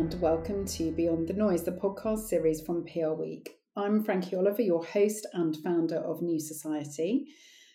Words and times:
and 0.00 0.18
welcome 0.22 0.64
to 0.64 0.90
Beyond 0.92 1.28
the 1.28 1.34
Noise, 1.34 1.64
the 1.64 1.72
podcast 1.72 2.20
series 2.20 2.62
from 2.62 2.86
PRWeek. 2.86 3.48
I'm 3.76 4.02
Frankie 4.02 4.34
Oliver, 4.34 4.62
your 4.62 4.82
host 4.82 5.26
and 5.34 5.54
founder 5.58 5.98
of 5.98 6.22
New 6.22 6.40
Society. 6.40 7.26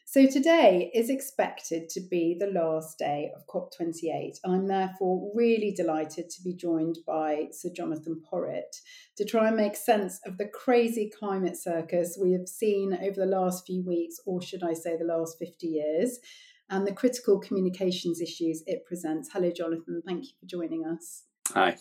So, 0.07 0.25
today 0.25 0.89
is 0.95 1.11
expected 1.11 1.87
to 1.89 2.01
be 2.09 2.35
the 2.39 2.47
last 2.47 2.97
day 2.97 3.29
of 3.35 3.45
COP28. 3.45 4.37
I'm 4.43 4.65
therefore 4.65 5.31
really 5.35 5.71
delighted 5.71 6.31
to 6.31 6.41
be 6.43 6.55
joined 6.55 6.97
by 7.05 7.49
Sir 7.51 7.69
Jonathan 7.75 8.19
Porritt 8.27 8.75
to 9.17 9.23
try 9.23 9.49
and 9.49 9.55
make 9.55 9.75
sense 9.75 10.19
of 10.25 10.39
the 10.39 10.47
crazy 10.47 11.11
climate 11.19 11.57
circus 11.57 12.17
we 12.19 12.31
have 12.31 12.47
seen 12.47 12.97
over 13.03 13.17
the 13.17 13.27
last 13.27 13.67
few 13.67 13.85
weeks, 13.85 14.15
or 14.25 14.41
should 14.41 14.63
I 14.63 14.73
say, 14.73 14.97
the 14.97 15.05
last 15.05 15.37
50 15.37 15.67
years, 15.67 16.17
and 16.71 16.87
the 16.87 16.91
critical 16.91 17.39
communications 17.39 18.19
issues 18.19 18.63
it 18.65 18.83
presents. 18.87 19.29
Hello, 19.31 19.51
Jonathan. 19.51 20.01
Thank 20.03 20.23
you 20.23 20.31
for 20.39 20.47
joining 20.47 20.87
us. 20.87 21.21
Hi. 21.53 21.77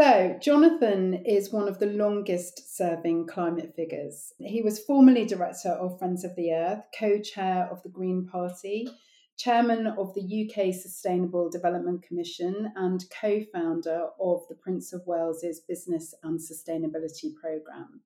So, 0.00 0.38
Jonathan 0.40 1.24
is 1.26 1.52
one 1.52 1.66
of 1.66 1.80
the 1.80 1.86
longest 1.86 2.76
serving 2.76 3.26
climate 3.26 3.74
figures. 3.74 4.32
He 4.38 4.62
was 4.62 4.78
formerly 4.78 5.24
director 5.26 5.70
of 5.70 5.98
Friends 5.98 6.22
of 6.22 6.36
the 6.36 6.52
Earth, 6.52 6.84
co 6.96 7.18
chair 7.18 7.68
of 7.68 7.82
the 7.82 7.88
Green 7.88 8.24
Party, 8.24 8.88
chairman 9.36 9.88
of 9.88 10.14
the 10.14 10.22
UK 10.22 10.72
Sustainable 10.72 11.50
Development 11.50 12.00
Commission, 12.00 12.72
and 12.76 13.04
co 13.10 13.40
founder 13.52 14.10
of 14.20 14.42
the 14.48 14.54
Prince 14.54 14.92
of 14.92 15.02
Wales's 15.04 15.58
Business 15.66 16.14
and 16.22 16.38
Sustainability 16.38 17.34
Programme. 17.34 18.00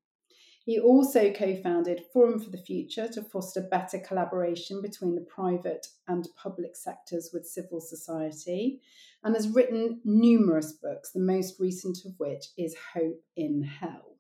He 0.65 0.79
also 0.79 1.33
co 1.33 1.57
founded 1.57 2.05
Forum 2.13 2.39
for 2.39 2.51
the 2.51 2.59
Future 2.59 3.09
to 3.09 3.23
foster 3.23 3.61
better 3.61 3.99
collaboration 3.99 4.81
between 4.81 5.17
the 5.17 5.23
private 5.23 5.89
and 6.07 6.29
public 6.37 6.77
sectors 6.77 7.31
with 7.33 7.47
civil 7.47 7.81
society, 7.81 8.81
and 9.25 9.35
has 9.35 9.49
written 9.49 10.01
numerous 10.05 10.73
books, 10.73 11.11
the 11.11 11.21
most 11.21 11.59
recent 11.59 12.05
of 12.05 12.13
which 12.19 12.47
is 12.57 12.77
Hope 12.95 13.25
in 13.37 13.63
Hell. 13.63 14.12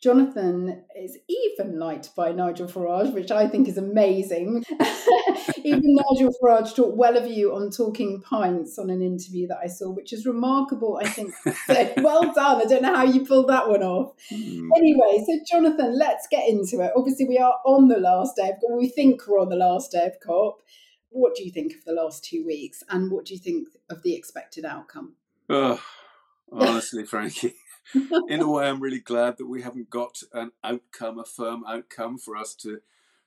Jonathan 0.00 0.84
is 0.96 1.18
even 1.28 1.76
liked 1.80 2.14
by 2.14 2.30
Nigel 2.30 2.68
Farage, 2.68 3.12
which 3.12 3.32
I 3.32 3.48
think 3.48 3.66
is 3.66 3.76
amazing. 3.76 4.64
even 5.64 5.96
Nigel 5.96 6.32
Farage 6.40 6.76
talked 6.76 6.96
well 6.96 7.16
of 7.16 7.26
you 7.26 7.52
on 7.52 7.70
Talking 7.70 8.20
Pints 8.20 8.78
on 8.78 8.90
an 8.90 9.02
interview 9.02 9.48
that 9.48 9.58
I 9.62 9.66
saw, 9.66 9.90
which 9.90 10.12
is 10.12 10.24
remarkable, 10.24 11.00
I 11.02 11.08
think. 11.08 11.34
so 11.66 11.92
well 11.96 12.32
done. 12.32 12.60
I 12.60 12.64
don't 12.66 12.82
know 12.82 12.94
how 12.94 13.04
you 13.04 13.26
pulled 13.26 13.48
that 13.48 13.68
one 13.68 13.82
off. 13.82 14.12
Mm. 14.32 14.68
Anyway, 14.76 15.24
so 15.26 15.40
Jonathan, 15.50 15.98
let's 15.98 16.28
get 16.30 16.48
into 16.48 16.80
it. 16.80 16.92
Obviously, 16.94 17.26
we 17.26 17.38
are 17.38 17.54
on 17.66 17.88
the 17.88 17.98
last 17.98 18.36
day 18.36 18.50
of 18.50 18.56
we 18.70 18.88
think 18.88 19.26
we're 19.26 19.40
on 19.40 19.48
the 19.48 19.56
last 19.56 19.90
day 19.90 20.06
of 20.06 20.20
COP. 20.20 20.62
What 21.10 21.34
do 21.34 21.44
you 21.44 21.50
think 21.50 21.74
of 21.74 21.84
the 21.84 21.92
last 21.92 22.22
two 22.22 22.44
weeks, 22.46 22.84
and 22.88 23.10
what 23.10 23.24
do 23.24 23.34
you 23.34 23.40
think 23.40 23.68
of 23.90 24.02
the 24.02 24.14
expected 24.14 24.64
outcome? 24.64 25.14
Oh, 25.48 25.82
honestly, 26.52 27.04
Frankie 27.06 27.54
in 28.28 28.40
a 28.40 28.50
way, 28.50 28.68
I'm 28.68 28.80
really 28.80 29.00
glad 29.00 29.38
that 29.38 29.46
we 29.46 29.62
haven't 29.62 29.90
got 29.90 30.22
an 30.32 30.52
outcome, 30.62 31.18
a 31.18 31.24
firm 31.24 31.64
outcome 31.66 32.18
for 32.18 32.36
us 32.36 32.54
to 32.56 32.80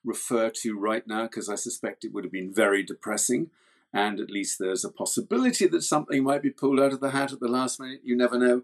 refer 0.03 0.49
to 0.49 0.77
right 0.77 1.05
now, 1.07 1.23
because 1.23 1.49
I 1.49 1.55
suspect 1.55 2.03
it 2.03 2.13
would 2.13 2.23
have 2.23 2.33
been 2.33 2.53
very 2.53 2.83
depressing. 2.83 3.49
And 3.93 4.19
at 4.19 4.31
least 4.31 4.57
there's 4.57 4.85
a 4.85 4.91
possibility 4.91 5.67
that 5.67 5.83
something 5.83 6.23
might 6.23 6.41
be 6.41 6.49
pulled 6.49 6.79
out 6.79 6.93
of 6.93 7.01
the 7.01 7.11
hat 7.11 7.33
at 7.33 7.39
the 7.39 7.47
last 7.47 7.79
minute. 7.79 8.01
You 8.03 8.15
never 8.15 8.37
know. 8.37 8.63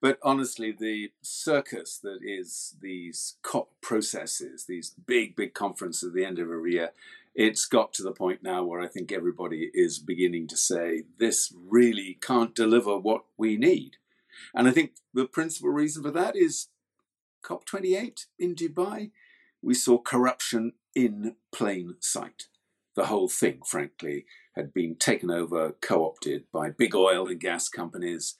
But 0.00 0.18
honestly, 0.22 0.70
the 0.72 1.10
circus 1.22 1.98
that 1.98 2.18
is 2.22 2.76
these 2.80 3.36
COP 3.42 3.70
processes, 3.80 4.66
these 4.66 4.90
big, 4.90 5.34
big 5.34 5.54
conferences 5.54 6.10
at 6.10 6.14
the 6.14 6.24
end 6.24 6.38
of 6.38 6.50
every 6.50 6.74
year, 6.74 6.92
it's 7.34 7.66
got 7.66 7.92
to 7.94 8.02
the 8.02 8.12
point 8.12 8.42
now 8.42 8.64
where 8.64 8.80
I 8.80 8.88
think 8.88 9.10
everybody 9.10 9.70
is 9.74 9.98
beginning 9.98 10.48
to 10.48 10.56
say, 10.56 11.04
this 11.18 11.52
really 11.68 12.18
can't 12.20 12.54
deliver 12.54 12.98
what 12.98 13.24
we 13.36 13.56
need. 13.56 13.96
And 14.54 14.68
I 14.68 14.70
think 14.70 14.92
the 15.14 15.26
principal 15.26 15.70
reason 15.70 16.02
for 16.02 16.10
that 16.10 16.36
is 16.36 16.68
COP28 17.44 18.26
in 18.38 18.54
Dubai. 18.54 19.10
We 19.62 19.74
saw 19.74 19.98
corruption 19.98 20.72
in 20.94 21.36
plain 21.52 21.96
sight. 22.00 22.44
The 22.94 23.06
whole 23.06 23.28
thing, 23.28 23.60
frankly, 23.64 24.26
had 24.56 24.72
been 24.72 24.96
taken 24.96 25.30
over, 25.30 25.72
co 25.80 26.04
opted 26.04 26.44
by 26.52 26.70
big 26.70 26.94
oil 26.94 27.28
and 27.28 27.40
gas 27.40 27.68
companies. 27.68 28.36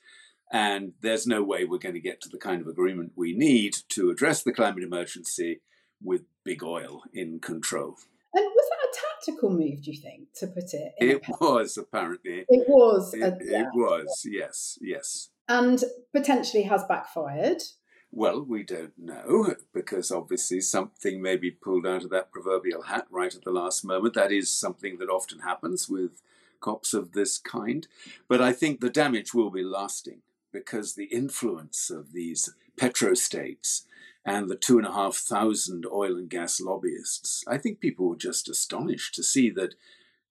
And 0.52 0.92
there's 1.02 1.26
no 1.26 1.42
way 1.42 1.64
we're 1.64 1.78
going 1.78 1.94
to 1.94 2.00
get 2.00 2.20
to 2.22 2.28
the 2.28 2.38
kind 2.38 2.60
of 2.60 2.68
agreement 2.68 3.12
we 3.14 3.36
need 3.36 3.76
to 3.90 4.10
address 4.10 4.42
the 4.42 4.52
climate 4.52 4.82
emergency 4.82 5.60
with 6.02 6.22
big 6.44 6.64
oil 6.64 7.02
in 7.12 7.38
control. 7.38 7.96
And 8.34 8.44
was 8.44 8.70
that 8.70 8.88
a 8.88 9.32
tactical 9.32 9.50
move, 9.50 9.82
do 9.82 9.90
you 9.90 10.00
think, 10.00 10.28
to 10.36 10.46
put 10.46 10.72
it? 10.72 10.92
it 10.98 11.22
was 11.40 11.76
apparently. 11.76 12.44
It 12.48 12.68
was. 12.68 13.12
It, 13.14 13.22
uh, 13.22 13.26
a, 13.26 13.38
yeah. 13.44 13.60
it 13.62 13.68
was. 13.74 14.22
Yes. 14.24 14.78
Yes 14.80 15.30
and 15.48 15.82
potentially 16.12 16.64
has 16.64 16.84
backfired. 16.84 17.62
Well, 18.10 18.42
we 18.42 18.62
don't 18.62 18.98
know 18.98 19.54
because 19.72 20.10
obviously 20.10 20.60
something 20.60 21.20
may 21.20 21.36
be 21.36 21.50
pulled 21.50 21.86
out 21.86 22.04
of 22.04 22.10
that 22.10 22.30
proverbial 22.30 22.82
hat 22.82 23.06
right 23.10 23.34
at 23.34 23.44
the 23.44 23.50
last 23.50 23.84
moment. 23.84 24.14
That 24.14 24.32
is 24.32 24.50
something 24.50 24.98
that 24.98 25.10
often 25.10 25.40
happens 25.40 25.88
with 25.88 26.22
COPs 26.60 26.94
of 26.94 27.12
this 27.12 27.38
kind. 27.38 27.86
But 28.26 28.40
I 28.40 28.52
think 28.52 28.80
the 28.80 28.90
damage 28.90 29.34
will 29.34 29.50
be 29.50 29.62
lasting 29.62 30.22
because 30.52 30.94
the 30.94 31.04
influence 31.04 31.90
of 31.90 32.12
these 32.12 32.54
petrostates 32.80 33.82
and 34.24 34.48
the 34.48 34.56
two 34.56 34.78
and 34.78 34.86
a 34.86 34.92
half 34.92 35.16
thousand 35.16 35.86
oil 35.86 36.16
and 36.16 36.30
gas 36.30 36.60
lobbyists, 36.60 37.44
I 37.46 37.58
think 37.58 37.80
people 37.80 38.08
were 38.08 38.16
just 38.16 38.48
astonished 38.48 39.14
to 39.14 39.22
see 39.22 39.50
that 39.50 39.74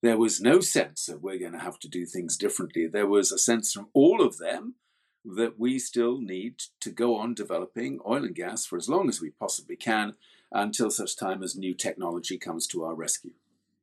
there 0.02 0.18
was 0.18 0.42
no 0.42 0.60
sense 0.62 1.10
of 1.10 1.24
we're 1.24 1.40
going 1.40 1.54
to 1.54 1.60
have 1.60 1.80
to 1.80 1.88
do 1.88 2.06
things 2.06 2.38
differently. 2.38 2.88
There 2.88 3.08
was 3.08 3.32
a 3.32 3.38
sense 3.38 3.74
from 3.74 3.90
all 3.94 4.22
of 4.22 4.38
them 4.38 4.76
that 5.36 5.60
we 5.60 5.80
still 5.80 6.20
need 6.20 6.62
to 6.80 6.90
go 6.90 7.16
on 7.18 7.34
developing 7.34 8.00
oil 8.08 8.24
and 8.24 8.36
gas 8.36 8.66
for 8.66 8.78
as 8.78 8.88
long 8.88 9.10
as 9.10 9.22
we 9.22 9.30
possibly 9.30 9.76
can 9.76 10.16
until 10.52 10.90
such 10.90 11.18
time 11.18 11.44
as 11.44 11.56
new 11.56 11.74
technology 11.74 12.38
comes 12.38 12.68
to 12.68 12.84
our 12.84 12.96
rescue. 12.96 13.34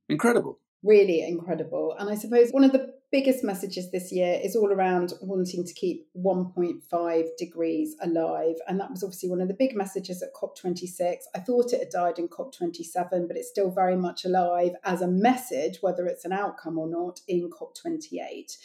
Incredible. 0.09 0.59
Really 0.83 1.23
incredible. 1.23 1.95
And 1.99 2.11
I 2.11 2.15
suppose 2.15 2.51
one 2.51 2.65
of 2.65 2.73
the 2.73 2.95
biggest 3.11 3.45
messages 3.45 3.91
this 3.91 4.13
year 4.13 4.39
is 4.43 4.57
all 4.57 4.73
around 4.73 5.13
wanting 5.23 5.65
to 5.65 5.73
keep 5.73 6.07
1.5 6.17 7.37
degrees 7.39 7.95
alive. 8.03 8.57
And 8.69 8.81
that 8.81 8.91
was 8.91 9.03
obviously 9.03 9.31
one 9.31 9.41
of 9.41 9.49
the 9.49 9.55
big 9.55 9.75
messages 9.75 10.23
at 10.23 10.35
COP26. 10.35 11.17
I 11.35 11.39
thought 11.39 11.73
it 11.73 11.79
had 11.79 11.91
died 11.91 12.19
in 12.19 12.29
COP27, 12.29 13.29
but 13.29 13.37
it's 13.37 13.49
still 13.49 13.71
very 13.71 13.97
much 13.97 14.25
alive 14.25 14.73
as 14.85 15.01
a 15.01 15.09
message, 15.09 15.79
whether 15.81 16.07
it's 16.07 16.25
an 16.25 16.33
outcome 16.33 16.77
or 16.77 16.89
not, 16.89 17.21
in 17.29 17.51
COP28. 17.51 18.57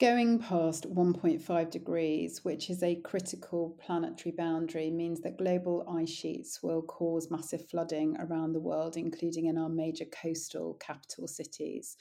Going 0.00 0.38
past 0.38 0.88
1.5 0.88 1.70
degrees, 1.70 2.44
which 2.44 2.70
is 2.70 2.84
a 2.84 3.00
critical 3.00 3.76
planetary 3.84 4.32
boundary, 4.32 4.92
means 4.92 5.22
that 5.22 5.38
global 5.38 5.84
ice 5.90 6.08
sheets 6.08 6.62
will 6.62 6.82
cause 6.82 7.32
massive 7.32 7.68
flooding 7.68 8.16
around 8.20 8.52
the 8.52 8.60
world, 8.60 8.96
including 8.96 9.46
in 9.46 9.58
our 9.58 9.68
major 9.68 10.04
coastal 10.04 10.74
capital 10.74 11.26
cities. 11.26 11.96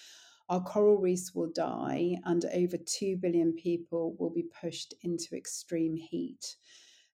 Our 0.47 0.61
coral 0.61 0.97
reefs 0.97 1.33
will 1.33 1.49
die, 1.51 2.17
and 2.23 2.45
over 2.53 2.77
2 2.77 3.17
billion 3.17 3.53
people 3.53 4.15
will 4.19 4.29
be 4.29 4.45
pushed 4.61 4.93
into 5.01 5.35
extreme 5.35 5.95
heat. 5.95 6.55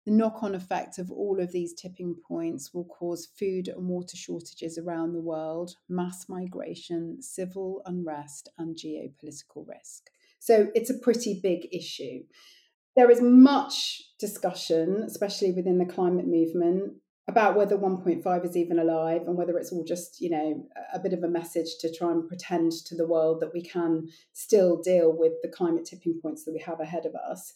The 0.03 0.11
knock 0.11 0.43
on 0.43 0.53
effect 0.53 0.99
of 0.99 1.09
all 1.09 1.39
of 1.39 1.53
these 1.53 1.73
tipping 1.73 2.13
points 2.27 2.73
will 2.73 2.83
cause 2.83 3.25
food 3.39 3.69
and 3.69 3.87
water 3.87 4.17
shortages 4.17 4.77
around 4.77 5.13
the 5.13 5.21
world, 5.21 5.77
mass 5.87 6.27
migration, 6.27 7.21
civil 7.21 7.81
unrest, 7.85 8.49
and 8.57 8.75
geopolitical 8.75 9.65
risk. 9.65 10.09
So 10.43 10.67
it's 10.75 10.89
a 10.89 10.99
pretty 10.99 11.39
big 11.41 11.69
issue. 11.71 12.23
There 12.97 13.09
is 13.09 13.21
much 13.21 14.01
discussion, 14.19 15.01
especially 15.07 15.53
within 15.53 15.77
the 15.77 15.85
climate 15.85 16.27
movement, 16.27 16.95
about 17.29 17.55
whether 17.55 17.77
1.5 17.77 18.45
is 18.45 18.57
even 18.57 18.77
alive 18.77 19.21
and 19.25 19.37
whether 19.37 19.57
it's 19.57 19.71
all 19.71 19.85
just, 19.85 20.19
you 20.19 20.29
know, 20.29 20.67
a 20.93 20.99
bit 20.99 21.13
of 21.13 21.23
a 21.23 21.29
message 21.29 21.77
to 21.79 21.95
try 21.95 22.11
and 22.11 22.27
pretend 22.27 22.73
to 22.87 22.93
the 22.93 23.07
world 23.07 23.39
that 23.39 23.53
we 23.53 23.61
can 23.61 24.09
still 24.33 24.81
deal 24.81 25.15
with 25.17 25.31
the 25.43 25.47
climate 25.47 25.85
tipping 25.85 26.19
points 26.21 26.43
that 26.43 26.51
we 26.51 26.59
have 26.59 26.81
ahead 26.81 27.05
of 27.05 27.15
us. 27.15 27.53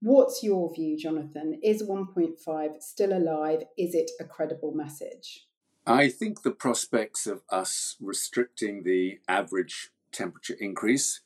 What's 0.00 0.42
your 0.42 0.74
view, 0.74 0.98
Jonathan? 0.98 1.60
Is 1.62 1.84
1.5 1.84 2.82
still 2.82 3.16
alive? 3.16 3.62
Is 3.78 3.94
it 3.94 4.10
a 4.18 4.24
credible 4.24 4.72
message? 4.74 5.46
I 5.86 6.08
think 6.08 6.42
the 6.42 6.50
prospects 6.50 7.28
of 7.28 7.42
us 7.48 7.94
restricting 8.00 8.82
the 8.82 9.20
average 9.28 9.90
temperature 10.10 10.56
increase 10.58 11.20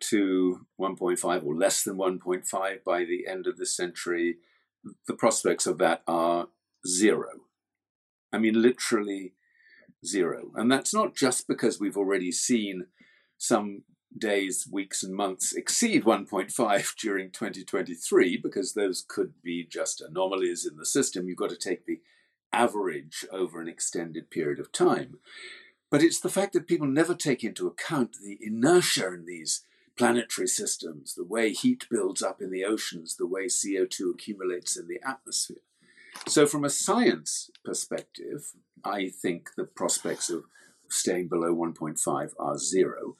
to 0.00 0.66
1.5 0.80 1.44
or 1.44 1.54
less 1.54 1.82
than 1.82 1.96
1.5 1.96 2.84
by 2.84 3.04
the 3.04 3.26
end 3.28 3.46
of 3.46 3.56
the 3.56 3.66
century, 3.66 4.36
the 5.06 5.14
prospects 5.14 5.66
of 5.66 5.78
that 5.78 6.02
are 6.06 6.48
zero. 6.86 7.28
I 8.32 8.38
mean, 8.38 8.60
literally 8.60 9.34
zero. 10.04 10.50
And 10.54 10.70
that's 10.70 10.92
not 10.92 11.14
just 11.14 11.48
because 11.48 11.80
we've 11.80 11.96
already 11.96 12.32
seen 12.32 12.86
some 13.38 13.82
days, 14.16 14.68
weeks, 14.70 15.02
and 15.02 15.14
months 15.14 15.52
exceed 15.52 16.04
1.5 16.04 16.94
during 17.00 17.30
2023, 17.30 18.36
because 18.36 18.74
those 18.74 19.04
could 19.08 19.34
be 19.42 19.66
just 19.68 20.00
anomalies 20.00 20.66
in 20.66 20.76
the 20.76 20.86
system. 20.86 21.26
You've 21.26 21.38
got 21.38 21.50
to 21.50 21.56
take 21.56 21.86
the 21.86 22.00
average 22.52 23.24
over 23.32 23.60
an 23.60 23.68
extended 23.68 24.30
period 24.30 24.60
of 24.60 24.70
time. 24.70 25.18
But 25.90 26.02
it's 26.02 26.20
the 26.20 26.28
fact 26.28 26.52
that 26.52 26.66
people 26.66 26.86
never 26.86 27.14
take 27.14 27.44
into 27.44 27.66
account 27.66 28.16
the 28.22 28.38
inertia 28.40 29.08
in 29.08 29.26
these 29.26 29.64
planetary 29.96 30.48
systems, 30.48 31.14
the 31.14 31.24
way 31.24 31.52
heat 31.52 31.86
builds 31.90 32.22
up 32.22 32.40
in 32.40 32.50
the 32.50 32.64
oceans, 32.64 33.16
the 33.16 33.26
way 33.26 33.46
CO2 33.46 34.12
accumulates 34.12 34.76
in 34.76 34.88
the 34.88 35.00
atmosphere. 35.06 35.62
So, 36.28 36.46
from 36.46 36.64
a 36.64 36.70
science 36.70 37.50
perspective, 37.64 38.52
I 38.84 39.08
think 39.08 39.50
the 39.56 39.64
prospects 39.64 40.30
of 40.30 40.44
staying 40.88 41.28
below 41.28 41.54
1.5 41.54 42.32
are 42.38 42.58
zero. 42.58 43.16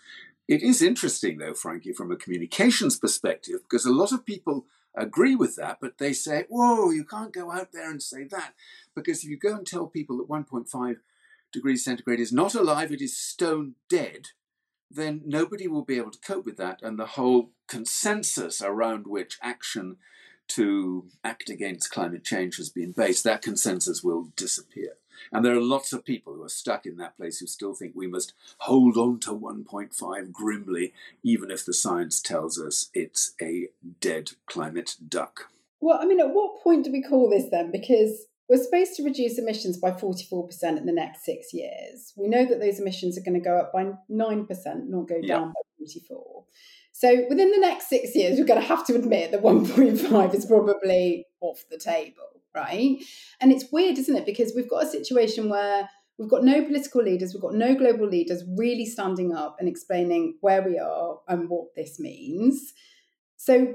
It 0.47 0.63
is 0.63 0.83
interesting, 0.83 1.39
though, 1.39 1.55
frankly, 1.55 1.93
from 1.93 2.11
a 2.11 2.17
communications 2.17 2.99
perspective, 2.99 3.61
because 3.63 3.87
a 3.87 3.93
lot 3.93 4.13
of 4.13 4.27
people 4.27 4.67
agree 4.95 5.35
with 5.35 5.57
that, 5.57 5.79
but 5.81 5.99
they 5.99 6.13
say, 6.13 6.45
whoa, 6.49 6.91
you 6.91 7.05
can't 7.05 7.33
go 7.33 7.51
out 7.51 7.73
there 7.73 7.91
and 7.91 8.03
say 8.03 8.25
that. 8.25 8.55
Because 8.95 9.25
if 9.25 9.31
you 9.31 9.39
go 9.39 9.57
and 9.57 9.67
tell 9.67 9.87
people 9.87 10.19
that 10.19 10.29
1.5 10.29 10.97
degrees 11.53 11.85
centigrade 11.85 12.21
is 12.21 12.33
not 12.33 12.55
alive, 12.55 12.93
it 12.93 13.01
is 13.01 13.17
stone 13.17 13.75
dead, 13.89 14.29
then 14.95 15.23
nobody 15.25 15.69
will 15.69 15.85
be 15.85 15.97
able 15.97 16.11
to 16.11 16.19
cope 16.21 16.47
with 16.47 16.57
that. 16.57 16.81
And 16.83 16.99
the 16.99 17.07
whole 17.07 17.51
consensus 17.69 18.63
around 18.63 19.07
which 19.07 19.39
action 19.43 19.97
to 20.49 21.07
act 21.23 21.49
against 21.49 21.91
climate 21.91 22.25
change 22.25 22.57
has 22.57 22.69
been 22.69 22.93
based, 22.93 23.25
that 23.25 23.43
consensus 23.43 24.03
will 24.03 24.29
disappear. 24.37 24.97
And 25.33 25.45
there 25.45 25.55
are 25.55 25.61
lots 25.61 25.93
of 25.93 26.05
people 26.05 26.35
who 26.35 26.43
are 26.43 26.49
stuck 26.49 26.85
in 26.87 26.97
that 26.97 27.17
place 27.17 27.39
who 27.39 27.47
still 27.47 27.75
think 27.75 27.93
we 27.95 28.07
must 28.07 28.35
hold 28.59 28.97
on 28.97 29.21
to 29.21 29.31
1.5 29.31 30.33
grimly, 30.33 30.93
even 31.23 31.51
if 31.51 31.65
the 31.65 31.73
science 31.73 32.21
tells 32.21 32.59
us 32.59 32.91
it's 32.93 33.35
a 33.41 33.69
dead 34.01 34.33
climate 34.47 34.97
duck. 35.09 35.51
Well, 35.81 35.99
I 36.01 36.07
mean, 36.07 36.21
at 36.21 36.35
what 36.35 36.63
point 36.63 36.85
do 36.85 36.93
we 36.93 37.03
call 37.03 37.31
this 37.31 37.51
then? 37.51 37.71
Because 37.71 38.27
we're 38.49 38.63
supposed 38.63 38.95
to 38.97 39.05
reduce 39.05 39.39
emissions 39.39 39.79
by 39.79 39.91
44% 39.91 40.77
in 40.77 40.87
the 40.87 40.93
next 40.93 41.25
six 41.25 41.53
years. 41.53 42.13
We 42.17 42.29
know 42.29 42.45
that 42.45 42.61
those 42.61 42.79
emissions 42.79 43.17
are 43.17 43.23
going 43.23 43.41
to 43.41 43.45
go 43.45 43.59
up 43.59 43.73
by 43.73 43.85
9%, 43.85 44.47
not 44.89 45.09
go 45.09 45.23
down 45.23 45.49
by 45.49 45.61
44. 45.79 46.45
So 46.93 47.25
within 47.29 47.51
the 47.51 47.59
next 47.59 47.89
six 47.89 48.15
years, 48.15 48.39
we're 48.39 48.47
going 48.47 48.61
to 48.61 48.67
have 48.67 48.87
to 48.87 48.95
admit 48.95 49.33
that 49.33 49.43
1.5 49.43 50.35
is 50.35 50.47
probably 50.47 51.27
off 51.41 51.65
the 51.71 51.79
table, 51.79 52.43
right? 52.55 52.99
And 53.41 53.51
it's 53.51 53.73
weird, 53.73 53.99
isn't 53.99 54.17
it? 54.17 54.27
Because 54.27 54.53
we've 54.55 54.71
got 54.71 54.85
a 54.85 54.89
situation 54.89 55.49
where 55.49 55.89
we've 56.19 56.31
got 56.31 56.45
no 56.45 56.63
political 56.65 57.03
leaders, 57.03 57.33
we've 57.33 57.43
got 57.43 57.55
no 57.55 57.75
global 57.75 58.07
leaders 58.07 58.45
really 58.57 58.87
standing 58.87 59.35
up 59.35 59.57
and 59.59 59.69
explaining 59.69 60.37
where 60.41 60.63
we 60.63 60.79
are 60.79 61.19
and 61.29 61.49
what 61.49 61.75
this 61.75 61.99
means. 61.99 62.75
So 63.37 63.75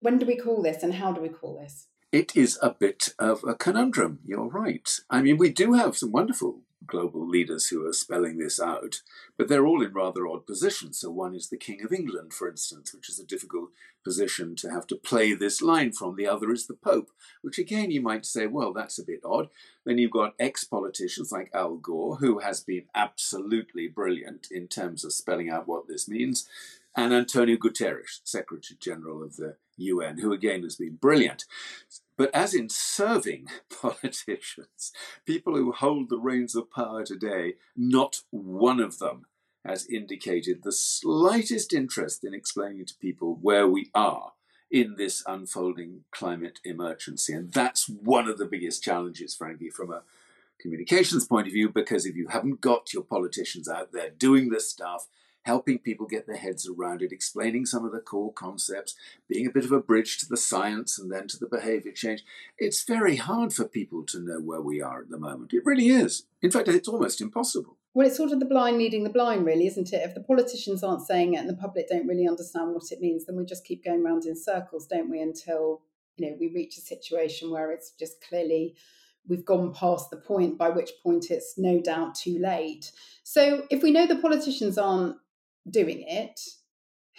when 0.00 0.18
do 0.18 0.26
we 0.26 0.36
call 0.36 0.62
this 0.62 0.82
and 0.82 0.92
how 0.92 1.12
do 1.12 1.20
we 1.20 1.28
call 1.28 1.58
this? 1.60 1.86
It 2.12 2.36
is 2.36 2.58
a 2.60 2.70
bit 2.70 3.14
of 3.18 3.44
a 3.44 3.54
conundrum. 3.54 4.20
You're 4.24 4.48
right. 4.48 4.88
I 5.08 5.22
mean, 5.22 5.38
we 5.38 5.50
do 5.50 5.74
have 5.74 5.96
some 5.96 6.10
wonderful 6.10 6.60
global 6.86 7.28
leaders 7.28 7.68
who 7.68 7.86
are 7.86 7.92
spelling 7.92 8.38
this 8.38 8.58
out, 8.58 9.02
but 9.36 9.48
they're 9.48 9.66
all 9.66 9.82
in 9.82 9.92
rather 9.92 10.26
odd 10.26 10.46
positions. 10.46 10.98
So, 10.98 11.10
one 11.10 11.34
is 11.34 11.48
the 11.48 11.56
King 11.56 11.84
of 11.84 11.92
England, 11.92 12.32
for 12.32 12.48
instance, 12.48 12.92
which 12.92 13.08
is 13.08 13.20
a 13.20 13.26
difficult 13.26 13.70
position 14.02 14.56
to 14.56 14.70
have 14.70 14.86
to 14.88 14.96
play 14.96 15.34
this 15.34 15.62
line 15.62 15.92
from. 15.92 16.16
The 16.16 16.26
other 16.26 16.50
is 16.50 16.66
the 16.66 16.74
Pope, 16.74 17.10
which 17.42 17.58
again 17.58 17.90
you 17.90 18.00
might 18.00 18.26
say, 18.26 18.46
well, 18.46 18.72
that's 18.72 18.98
a 18.98 19.04
bit 19.04 19.20
odd. 19.24 19.48
Then 19.84 19.98
you've 19.98 20.10
got 20.10 20.34
ex 20.38 20.64
politicians 20.64 21.30
like 21.30 21.50
Al 21.54 21.76
Gore, 21.76 22.16
who 22.16 22.40
has 22.40 22.60
been 22.60 22.84
absolutely 22.94 23.86
brilliant 23.88 24.48
in 24.50 24.66
terms 24.66 25.04
of 25.04 25.12
spelling 25.12 25.50
out 25.50 25.68
what 25.68 25.86
this 25.86 26.08
means 26.08 26.48
and 26.96 27.12
Antonio 27.14 27.56
Guterres, 27.56 28.20
Secretary 28.24 28.76
General 28.80 29.22
of 29.22 29.36
the 29.36 29.56
UN, 29.76 30.18
who 30.18 30.32
again 30.32 30.62
has 30.62 30.76
been 30.76 30.96
brilliant. 30.96 31.44
But 32.16 32.34
as 32.34 32.54
in 32.54 32.68
serving 32.68 33.48
politicians, 33.80 34.92
people 35.24 35.56
who 35.56 35.72
hold 35.72 36.10
the 36.10 36.18
reins 36.18 36.54
of 36.54 36.70
power 36.70 37.04
today, 37.04 37.54
not 37.76 38.22
one 38.30 38.80
of 38.80 38.98
them 38.98 39.26
has 39.64 39.86
indicated 39.86 40.62
the 40.62 40.72
slightest 40.72 41.72
interest 41.72 42.24
in 42.24 42.34
explaining 42.34 42.86
to 42.86 42.94
people 42.94 43.38
where 43.40 43.68
we 43.68 43.90
are 43.94 44.32
in 44.70 44.96
this 44.96 45.22
unfolding 45.26 46.04
climate 46.10 46.60
emergency. 46.64 47.32
And 47.32 47.52
that's 47.52 47.88
one 47.88 48.28
of 48.28 48.38
the 48.38 48.46
biggest 48.46 48.82
challenges, 48.82 49.34
frankly, 49.34 49.68
from 49.68 49.90
a 49.90 50.02
communications 50.60 51.26
point 51.26 51.46
of 51.46 51.52
view, 51.52 51.68
because 51.68 52.06
if 52.06 52.14
you 52.14 52.28
haven't 52.28 52.60
got 52.60 52.92
your 52.92 53.02
politicians 53.02 53.68
out 53.68 53.92
there 53.92 54.10
doing 54.10 54.50
this 54.50 54.68
stuff, 54.68 55.08
helping 55.50 55.80
people 55.80 56.06
get 56.06 56.28
their 56.28 56.36
heads 56.36 56.68
around 56.68 57.02
it, 57.02 57.10
explaining 57.10 57.66
some 57.66 57.84
of 57.84 57.90
the 57.90 57.98
core 57.98 58.32
concepts, 58.32 58.94
being 59.28 59.48
a 59.48 59.50
bit 59.50 59.64
of 59.64 59.72
a 59.72 59.80
bridge 59.80 60.16
to 60.16 60.28
the 60.28 60.36
science 60.36 60.96
and 60.96 61.10
then 61.10 61.26
to 61.26 61.36
the 61.36 61.48
behavior 61.56 61.90
change. 61.90 62.22
It's 62.56 62.84
very 62.84 63.16
hard 63.16 63.52
for 63.52 63.64
people 63.64 64.04
to 64.04 64.20
know 64.20 64.38
where 64.38 64.60
we 64.60 64.80
are 64.80 65.00
at 65.00 65.10
the 65.10 65.18
moment. 65.18 65.52
It 65.52 65.66
really 65.66 65.88
is. 65.88 66.24
In 66.40 66.52
fact, 66.52 66.68
it's 66.68 66.86
almost 66.86 67.20
impossible. 67.20 67.76
Well, 67.94 68.06
it's 68.06 68.16
sort 68.16 68.30
of 68.30 68.38
the 68.38 68.46
blind 68.46 68.78
leading 68.78 69.02
the 69.02 69.10
blind, 69.10 69.44
really, 69.44 69.66
isn't 69.66 69.92
it? 69.92 70.02
If 70.04 70.14
the 70.14 70.20
politicians 70.20 70.84
aren't 70.84 71.02
saying 71.02 71.34
it 71.34 71.38
and 71.38 71.48
the 71.48 71.54
public 71.54 71.88
don't 71.88 72.06
really 72.06 72.28
understand 72.28 72.72
what 72.72 72.92
it 72.92 73.00
means, 73.00 73.26
then 73.26 73.34
we 73.34 73.44
just 73.44 73.64
keep 73.64 73.84
going 73.84 74.04
round 74.04 74.26
in 74.26 74.36
circles, 74.36 74.86
don't 74.86 75.10
we, 75.10 75.20
until 75.20 75.82
you 76.16 76.30
know 76.30 76.36
we 76.38 76.46
reach 76.54 76.76
a 76.78 76.80
situation 76.80 77.50
where 77.50 77.72
it's 77.72 77.90
just 77.98 78.22
clearly 78.28 78.76
we've 79.28 79.44
gone 79.44 79.74
past 79.74 80.10
the 80.10 80.16
point 80.16 80.56
by 80.56 80.68
which 80.68 80.92
point 81.02 81.30
it's 81.30 81.58
no 81.58 81.80
doubt 81.80 82.14
too 82.14 82.38
late. 82.38 82.92
So 83.24 83.66
if 83.68 83.82
we 83.82 83.90
know 83.90 84.06
the 84.06 84.16
politicians 84.16 84.78
aren't 84.78 85.16
doing 85.68 86.04
it. 86.06 86.40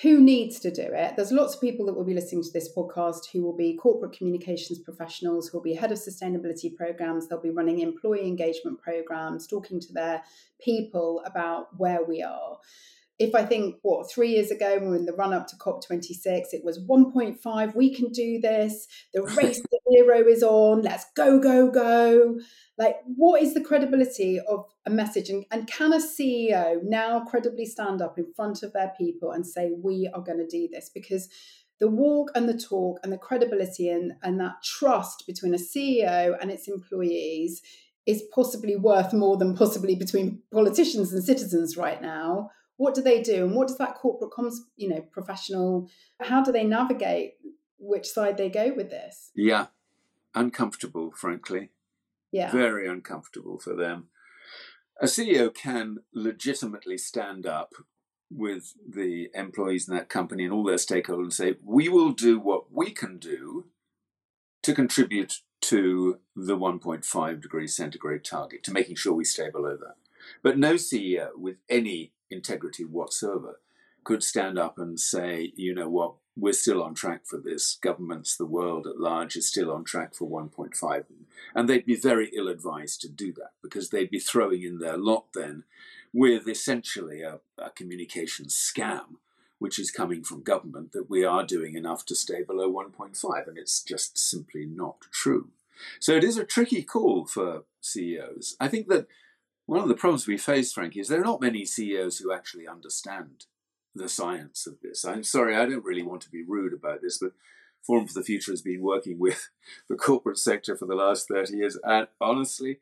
Who 0.02 0.20
needs 0.20 0.60
to 0.62 0.72
do 0.72 0.82
it? 0.82 1.16
There's 1.16 1.32
lots 1.32 1.56
of 1.56 1.62
people 1.62 1.86
that 1.86 1.94
will 1.94 2.06
be 2.06 2.14
listening 2.14 2.44
to 2.44 2.52
this 2.52 2.74
podcast 2.76 3.30
who 3.32 3.44
will 3.44 3.56
be 3.56 3.78
corporate 3.78 4.14
communications 4.14 4.80
professionals 4.80 5.50
who 5.50 5.58
will 5.58 5.64
be 5.64 5.76
head 5.76 5.92
of 5.92 6.00
sustainability 6.00 6.76
programs. 6.76 7.28
They'll 7.28 7.42
be 7.42 7.52
running 7.52 7.80
employee 7.80 8.28
engagement 8.28 8.82
programs 8.82 9.46
talking 9.46 9.80
to 9.82 9.94
their 9.94 10.24
people 10.60 11.22
about 11.26 11.68
where 11.78 12.04
we 12.04 12.24
are 12.24 12.58
if 13.22 13.36
I 13.36 13.46
think 13.46 13.76
what 13.84 14.12
three 14.12 14.30
years 14.30 14.50
ago, 14.50 14.74
when 14.76 14.86
we 14.86 14.90
were 14.90 14.96
in 14.96 15.06
the 15.06 15.14
run 15.14 15.32
up 15.32 15.46
to 15.48 15.56
COP26, 15.56 16.54
it 16.54 16.64
was 16.64 16.80
1.5, 16.80 17.76
we 17.76 17.94
can 17.94 18.10
do 18.10 18.40
this. 18.42 18.88
The 19.14 19.22
race 19.38 19.62
to 19.62 19.80
zero 19.94 20.28
is 20.28 20.42
on. 20.42 20.82
Let's 20.82 21.06
go, 21.16 21.40
go, 21.40 21.70
go. 21.70 22.40
Like, 22.80 22.96
what 23.06 23.44
is 23.44 23.54
the 23.54 23.64
credibility 23.64 24.40
of 24.40 24.66
a 24.88 24.90
message? 24.90 25.30
And, 25.30 25.46
and 25.52 25.68
can 25.68 25.94
a 25.94 25.98
CEO 25.98 26.80
now 26.84 27.20
credibly 27.26 27.66
stand 27.66 28.02
up 28.02 28.18
in 28.18 28.34
front 28.36 28.64
of 28.64 28.74
their 28.74 28.92
people 28.98 29.32
and 29.32 29.46
say, 29.46 29.72
we 29.78 30.10
are 30.14 30.22
going 30.22 30.40
to 30.40 30.48
do 30.48 30.68
this? 30.72 30.90
Because 30.92 31.30
the 31.80 31.90
walk 31.90 32.32
and 32.34 32.50
the 32.50 32.58
talk 32.58 33.00
and 33.04 33.14
the 33.14 33.20
credibility 33.20 33.88
and, 33.90 34.14
and 34.24 34.40
that 34.40 34.64
trust 34.64 35.26
between 35.28 35.54
a 35.54 35.58
CEO 35.58 36.36
and 36.42 36.50
its 36.50 36.68
employees 36.68 37.62
is 38.08 38.24
possibly 38.34 38.76
worth 38.76 39.14
more 39.14 39.38
than 39.38 39.56
possibly 39.56 39.94
between 39.94 40.42
politicians 40.52 41.14
and 41.14 41.24
citizens 41.24 41.78
right 41.78 42.02
now 42.02 42.50
what 42.82 42.96
do 42.96 43.02
they 43.04 43.22
do? 43.22 43.46
And 43.46 43.54
what 43.54 43.68
does 43.68 43.78
that 43.78 43.94
corporate 43.94 44.32
comms 44.32 44.56
you 44.76 44.90
know 44.90 45.02
professional 45.02 45.88
how 46.20 46.44
do 46.44 46.52
they 46.52 46.64
navigate 46.64 47.36
which 47.78 48.08
side 48.08 48.38
they 48.38 48.50
go 48.50 48.74
with 48.76 48.90
this? 48.90 49.30
Yeah. 49.36 49.68
Uncomfortable 50.34 51.12
frankly. 51.16 51.70
Yeah. 52.32 52.52
Very 52.52 52.88
uncomfortable 52.88 53.60
for 53.60 53.76
them. 53.76 54.08
A 55.00 55.06
ceo 55.06 55.54
can 55.54 55.98
legitimately 56.12 56.98
stand 56.98 57.46
up 57.46 57.74
with 58.32 58.74
the 58.88 59.30
employees 59.36 59.88
in 59.88 59.96
that 59.96 60.10
company 60.10 60.44
and 60.44 60.54
all 60.54 60.64
their 60.64 60.78
stakeholders 60.78 61.22
and 61.22 61.34
say 61.34 61.56
we 61.64 61.88
will 61.88 62.12
do 62.12 62.40
what 62.40 62.72
we 62.72 62.90
can 62.90 63.20
do 63.20 63.68
to 64.64 64.74
contribute 64.74 65.42
to 65.60 66.18
the 66.36 66.58
1.5 66.58 67.42
degree 67.42 67.68
centigrade 67.68 68.24
target 68.24 68.64
to 68.64 68.74
making 68.74 68.96
sure 68.96 69.14
we 69.14 69.24
stay 69.24 69.52
below 69.52 69.78
that. 69.78 69.98
But 70.42 70.58
no 70.58 70.76
ceo 70.76 71.30
with 71.38 71.58
any 71.70 72.14
integrity 72.32 72.86
whatsoever 72.86 73.60
could 74.04 74.24
stand 74.24 74.58
up 74.58 74.78
and 74.78 75.00
say, 75.00 75.54
you 75.56 75.76
know 75.76 75.90
what, 75.90 76.14
we're 76.36 76.54
still 76.54 76.82
on 76.82 76.96
track 76.96 77.26
for 77.26 77.38
this. 77.38 77.78
Governments, 77.82 78.36
the 78.36 78.46
world 78.46 78.88
at 78.88 79.00
large, 79.00 79.36
is 79.36 79.48
still 79.48 79.72
on 79.72 79.84
track 79.84 80.16
for 80.16 80.28
1.5. 80.28 81.04
And 81.54 81.70
they'd 81.70 81.86
be 81.86 81.96
very 81.96 82.32
ill 82.36 82.48
advised 82.48 83.02
to 83.02 83.10
do 83.10 83.34
that 83.34 83.52
because 83.62 83.90
they'd 83.90 84.10
be 84.10 84.20
throwing 84.20 84.64
in 84.64 84.80
their 84.80 84.98
lot 84.98 85.26
then 85.34 85.64
with 86.14 86.48
essentially 86.48 87.22
a, 87.22 87.40
a 87.58 87.70
communication 87.70 88.46
scam, 88.46 89.18
which 89.60 89.78
is 89.78 89.92
coming 89.92 90.24
from 90.24 90.42
government 90.42 90.94
that 90.94 91.10
we 91.10 91.24
are 91.24 91.46
doing 91.46 91.76
enough 91.76 92.06
to 92.06 92.16
stay 92.16 92.44
below 92.44 92.72
1.5. 92.72 93.48
And 93.48 93.58
it's 93.58 93.84
just 93.84 94.18
simply 94.18 94.66
not 94.66 95.02
true. 95.12 95.50
So 96.00 96.14
it 96.16 96.24
is 96.24 96.38
a 96.38 96.46
tricky 96.46 96.84
call 96.84 97.26
for 97.26 97.64
CEOs. 97.82 98.56
I 98.60 98.68
think 98.68 98.88
that 98.88 99.08
one 99.66 99.80
of 99.80 99.88
the 99.88 99.96
problems 99.96 100.28
we 100.28 100.38
face, 100.38 100.74
Frankie, 100.74 101.00
is 101.00 101.08
there 101.08 101.22
are 101.22 101.26
not 101.26 101.42
many 101.42 101.66
CEOs 101.66 102.18
who 102.18 102.34
actually 102.34 102.68
understand 102.68 103.46
the 103.94 104.10
science 104.10 104.66
of 104.68 104.80
this. 104.82 105.06
I'm 105.06 105.24
sorry, 105.24 105.56
I 105.56 105.66
don't 105.66 105.86
really 105.86 106.04
want 106.04 106.22
to 106.24 106.32
be 106.32 106.44
rude 106.44 106.74
about 106.74 107.02
this, 107.02 107.18
but 107.18 107.34
Forum 107.82 108.08
for 108.08 108.14
the 108.14 108.26
Future 108.26 108.52
has 108.52 108.62
been 108.62 108.82
working 108.82 109.20
with 109.20 109.50
the 109.90 109.96
corporate 109.96 110.38
sector 110.38 110.76
for 110.76 110.86
the 110.86 110.96
last 110.96 111.28
30 111.28 111.58
years. 111.58 111.78
And 111.84 112.08
honestly, 112.20 112.80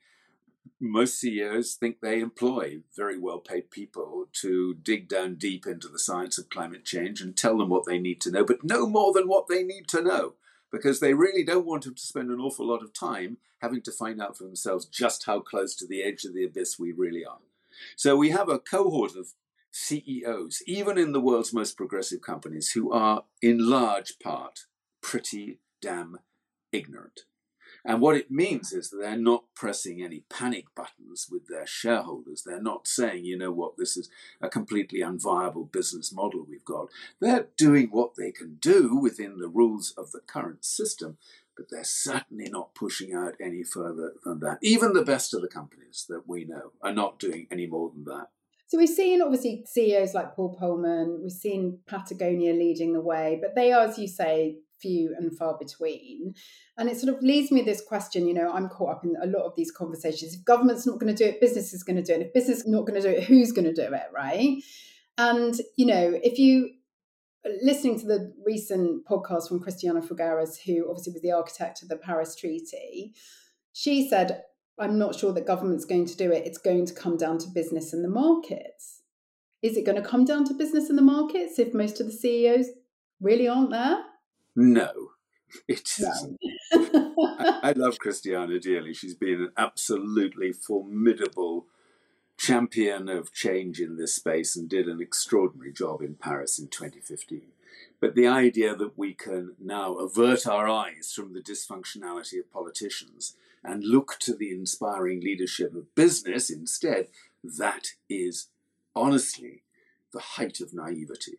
most 0.80 1.20
CEOs 1.20 1.74
think 1.74 2.00
they 2.00 2.20
employ 2.20 2.80
very 2.96 3.20
well 3.20 3.40
paid 3.40 3.72
people 3.72 4.28
to 4.42 4.76
dig 4.76 5.08
down 5.10 5.36
deep 5.36 5.66
into 5.66 5.88
the 5.88 6.00
science 6.00 6.38
of 6.38 6.50
climate 6.50 6.86
change 6.86 7.22
and 7.22 7.36
tell 7.36 7.58
them 7.58 7.70
what 7.70 7.86
they 7.86 8.00
need 8.00 8.22
to 8.22 8.32
know, 8.32 8.44
but 8.44 8.64
no 8.64 8.88
more 8.88 9.12
than 9.14 9.28
what 9.28 9.48
they 9.48 9.64
need 9.64 9.88
to 9.90 10.02
know 10.02 10.36
because 10.72 11.00
they 11.00 11.14
really 11.14 11.44
don't 11.44 11.66
want 11.66 11.84
them 11.84 11.96
to 11.96 12.02
spend 12.02 12.30
an 12.30 12.40
awful 12.40 12.68
lot 12.68 12.84
of 12.84 12.94
time 12.94 13.38
having 13.62 13.82
to 13.82 13.92
find 13.92 14.22
out 14.22 14.38
for 14.38 14.44
themselves 14.44 14.86
just 14.86 15.26
how 15.26 15.40
close 15.40 15.76
to 15.76 15.88
the 15.88 16.04
edge 16.04 16.24
of 16.24 16.34
the 16.34 16.46
abyss 16.46 16.80
we 16.80 16.92
really 16.92 17.26
are. 17.26 17.40
So 17.96 18.16
we 18.16 18.30
have 18.30 18.50
a 18.50 18.60
cohort 18.60 19.16
of 19.16 19.34
CEOs, 19.72 20.64
even 20.66 20.98
in 20.98 21.12
the 21.12 21.22
world's 21.22 21.54
most 21.54 21.78
progressive 21.78 22.22
companies, 22.22 22.72
who 22.72 22.92
are 22.92 23.24
in 23.42 23.70
large 23.70 24.20
part 24.20 24.62
pretty 25.02 25.60
damn 25.82 26.20
ignorant. 26.72 27.22
And 27.86 28.02
what 28.02 28.18
it 28.18 28.30
means 28.30 28.74
is 28.74 28.90
that 28.90 28.98
they're 28.98 29.16
not 29.16 29.46
pressing 29.56 30.02
any 30.02 30.24
panic 30.30 30.66
buttons 30.76 31.28
with 31.32 31.48
their 31.48 31.66
shareholders. 31.66 32.44
They're 32.44 32.62
not 32.62 32.88
saying, 32.88 33.26
you 33.26 33.38
know 33.38 33.52
what, 33.52 33.78
this 33.78 33.96
is 33.96 34.10
a 34.42 34.50
completely 34.50 35.00
unviable 35.00 35.72
business 35.72 36.14
model 36.14 36.46
we've 36.48 36.66
got. 36.66 36.90
They're 37.20 37.48
doing 37.58 37.88
what 37.88 38.16
they 38.16 38.32
can 38.32 38.56
do 38.60 38.96
within 38.96 39.40
the 39.40 39.48
rules 39.48 39.94
of 39.98 40.12
the 40.12 40.20
current 40.20 40.66
system, 40.66 41.18
but 41.56 41.68
they're 41.70 41.84
certainly 41.84 42.50
not 42.50 42.76
pushing 42.76 43.14
out 43.14 43.36
any 43.42 43.64
further 43.64 44.14
than 44.24 44.40
that. 44.40 44.60
Even 44.62 44.94
the 44.94 45.04
best 45.04 45.34
of 45.34 45.42
the 45.42 45.48
companies 45.48 46.06
that 46.10 46.24
we 46.28 46.46
know 46.46 46.72
are 46.82 46.94
not 46.94 47.20
doing 47.20 47.48
any 47.52 47.68
more 47.68 47.92
than 47.92 48.06
that. 48.06 48.28
So 48.68 48.78
we've 48.78 48.88
seen 48.88 49.22
obviously 49.22 49.64
CEOs 49.66 50.14
like 50.14 50.36
Paul 50.36 50.56
Polman, 50.56 51.24
we've 51.24 51.32
seen 51.32 51.80
Patagonia 51.88 52.54
leading 52.54 52.94
the 52.94 53.02
way, 53.02 53.40
but 53.42 53.56
they 53.56 53.72
are, 53.72 53.86
as 53.86 53.98
you 53.98 54.08
say, 54.08 54.58
few 54.82 55.16
and 55.18 55.38
far 55.38 55.58
between. 55.58 56.34
And 56.78 56.90
it 56.90 56.98
sort 56.98 57.16
of 57.16 57.22
leads 57.22 57.52
me 57.52 57.62
this 57.62 57.82
question, 57.82 58.28
you 58.28 58.34
know, 58.34 58.52
I'm 58.52 58.70
caught 58.70 58.98
up 58.98 59.04
in 59.04 59.16
a 59.22 59.28
lot 59.28 59.46
of 59.46 59.54
these 59.56 59.72
conversations. 59.72 60.34
If 60.34 60.46
government's 60.46 60.88
not 60.88 61.00
going 61.00 61.14
to 61.14 61.24
do 61.24 61.30
it, 61.30 61.42
business 61.42 61.74
is 61.74 61.84
going 61.84 61.98
to 61.98 62.04
do 62.04 62.14
it. 62.14 62.28
If 62.28 62.34
business 62.34 62.60
is 62.60 62.68
not 62.68 62.88
going 62.88 63.02
to 63.02 63.08
do 63.08 63.16
it, 63.16 63.24
who's 63.24 63.52
going 63.52 63.66
to 63.66 63.74
do 63.74 63.94
it, 63.94 64.08
right? 64.14 64.58
And, 65.18 65.56
you 65.76 65.86
know, 65.86 66.20
if 66.24 66.40
you 66.40 66.72
listening 67.62 68.00
to 68.00 68.06
the 68.06 68.34
recent 68.46 69.06
podcast 69.06 69.48
from 69.48 69.60
Christiana 69.60 70.02
Figueres, 70.02 70.58
who 70.66 70.90
obviously 70.90 71.14
was 71.14 71.22
the 71.22 71.32
architect 71.32 71.82
of 71.82 71.90
the 71.90 71.98
Paris 71.98 72.36
Treaty, 72.36 73.14
she 73.74 74.08
said, 74.08 74.44
I'm 74.80 74.98
not 74.98 75.16
sure 75.16 75.34
that 75.34 75.46
government's 75.46 75.86
going 75.86 76.06
to 76.06 76.16
do 76.16 76.32
it. 76.32 76.46
It's 76.46 76.58
going 76.58 76.86
to 76.86 76.94
come 76.94 77.18
down 77.18 77.38
to 77.40 77.50
business 77.50 77.94
and 77.94 78.04
the 78.04 78.10
markets. 78.10 79.02
Is 79.62 79.76
it 79.76 79.86
going 79.86 80.02
to 80.02 80.08
come 80.08 80.24
down 80.24 80.46
to 80.46 80.54
business 80.54 80.90
and 80.90 80.98
the 80.98 81.04
markets 81.04 81.60
if 81.60 81.74
most 81.74 82.00
of 82.00 82.08
the 82.08 82.14
CEOs 82.14 82.68
really 83.22 83.48
aren't 83.48 83.72
there? 83.72 84.04
No, 84.62 85.12
it 85.70 85.89
isn't. 85.98 86.38
I, 86.74 87.60
I 87.63 87.72
love 87.78 87.98
Christiana 87.98 88.60
dearly. 88.60 88.94
She's 88.94 89.16
been 89.16 89.42
an 89.42 89.51
absolutely 89.56 90.51
formidable 90.51 91.66
champion 92.36 93.08
of 93.08 93.32
change 93.32 93.80
in 93.80 93.96
this 93.96 94.16
space 94.16 94.58
and 94.58 94.70
did 94.70 94.89
an 94.89 95.00
extraordinary 95.00 95.72
job 95.72 96.01
in 96.01 96.16
Paris 96.16 96.60
in 96.60 96.68
2015. 96.68 97.44
But 98.01 98.16
the 98.16 98.28
idea 98.28 98.75
that 98.75 98.98
we 98.98 99.13
can 99.13 99.56
now 99.63 99.94
avert 99.94 100.46
our 100.46 100.68
eyes 100.68 101.13
from 101.16 101.34
the 101.34 101.42
dysfunctionality 101.42 102.38
of 102.38 102.51
politicians 102.51 103.38
and 103.63 103.86
look 103.86 104.18
to 104.20 104.36
the 104.36 104.51
inspiring 104.51 105.22
leadership 105.22 105.74
of 105.74 105.96
business 105.96 106.50
instead, 106.50 107.08
that 107.44 107.94
is 108.10 108.50
honestly 108.94 109.63
the 110.12 110.20
height 110.20 110.60
of 110.60 110.74
naivety. 110.74 111.38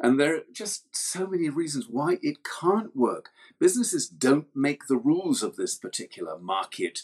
And 0.00 0.18
there 0.18 0.36
are 0.36 0.42
just 0.52 0.94
so 0.94 1.26
many 1.26 1.48
reasons 1.48 1.86
why 1.88 2.18
it 2.22 2.38
can't 2.44 2.96
work. 2.96 3.30
Businesses 3.58 4.08
don't 4.08 4.48
make 4.54 4.86
the 4.86 4.96
rules 4.96 5.42
of 5.42 5.56
this 5.56 5.74
particular 5.74 6.38
market 6.38 7.02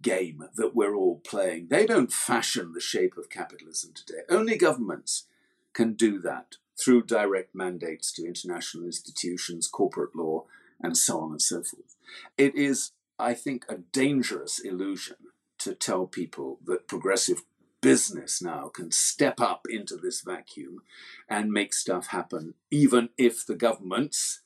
game 0.00 0.44
that 0.56 0.74
we're 0.74 0.94
all 0.96 1.20
playing. 1.24 1.68
They 1.68 1.86
don't 1.86 2.12
fashion 2.12 2.72
the 2.72 2.80
shape 2.80 3.16
of 3.16 3.30
capitalism 3.30 3.92
today. 3.94 4.22
Only 4.28 4.56
governments 4.56 5.26
can 5.72 5.94
do 5.94 6.18
that 6.20 6.56
through 6.78 7.04
direct 7.04 7.54
mandates 7.54 8.12
to 8.12 8.26
international 8.26 8.84
institutions, 8.84 9.68
corporate 9.68 10.16
law, 10.16 10.44
and 10.80 10.96
so 10.96 11.20
on 11.20 11.30
and 11.30 11.42
so 11.42 11.62
forth. 11.62 11.96
It 12.36 12.54
is, 12.56 12.92
I 13.18 13.34
think, 13.34 13.64
a 13.68 13.76
dangerous 13.76 14.58
illusion 14.58 15.16
to 15.58 15.74
tell 15.74 16.06
people 16.06 16.58
that 16.66 16.88
progressive 16.88 17.42
business 17.82 18.40
now 18.40 18.68
can 18.68 18.90
step 18.90 19.40
up 19.40 19.66
into 19.68 19.96
this 19.96 20.22
vacuum 20.22 20.82
and 21.28 21.52
make 21.52 21.74
stuff 21.74 22.06
happen, 22.06 22.54
even 22.70 23.10
if 23.18 23.44
the 23.44 23.54
governments 23.54 24.40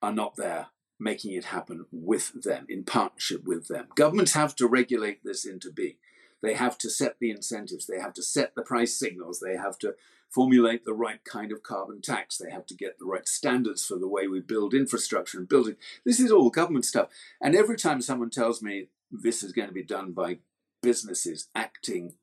are 0.00 0.12
not 0.12 0.34
there 0.36 0.68
making 0.98 1.32
it 1.32 1.46
happen 1.46 1.84
with 1.90 2.42
them, 2.42 2.64
in 2.68 2.84
partnership 2.84 3.44
with 3.44 3.68
them. 3.68 3.88
Governments 3.96 4.34
have 4.34 4.54
to 4.56 4.66
regulate 4.66 5.22
this 5.24 5.44
into 5.44 5.70
being. 5.70 5.96
They 6.42 6.54
have 6.54 6.78
to 6.78 6.90
set 6.90 7.16
the 7.20 7.30
incentives, 7.30 7.86
they 7.86 8.00
have 8.00 8.14
to 8.14 8.22
set 8.22 8.54
the 8.54 8.62
price 8.62 8.98
signals, 8.98 9.40
they 9.40 9.56
have 9.56 9.78
to 9.78 9.94
formulate 10.28 10.84
the 10.84 10.94
right 10.94 11.22
kind 11.24 11.52
of 11.52 11.62
carbon 11.62 12.00
tax, 12.00 12.38
they 12.38 12.50
have 12.50 12.66
to 12.66 12.74
get 12.74 12.98
the 12.98 13.04
right 13.04 13.28
standards 13.28 13.84
for 13.84 13.96
the 13.96 14.08
way 14.08 14.26
we 14.26 14.40
build 14.40 14.74
infrastructure 14.74 15.38
and 15.38 15.48
building. 15.48 15.76
This 16.04 16.18
is 16.18 16.32
all 16.32 16.50
government 16.50 16.84
stuff. 16.84 17.08
And 17.40 17.54
every 17.54 17.76
time 17.76 18.00
someone 18.00 18.30
tells 18.30 18.62
me 18.62 18.88
this 19.10 19.42
is 19.42 19.52
going 19.52 19.68
to 19.68 19.74
be 19.74 19.84
done 19.84 20.12
by 20.12 20.38
businesses 20.82 21.48
acting 21.54 22.14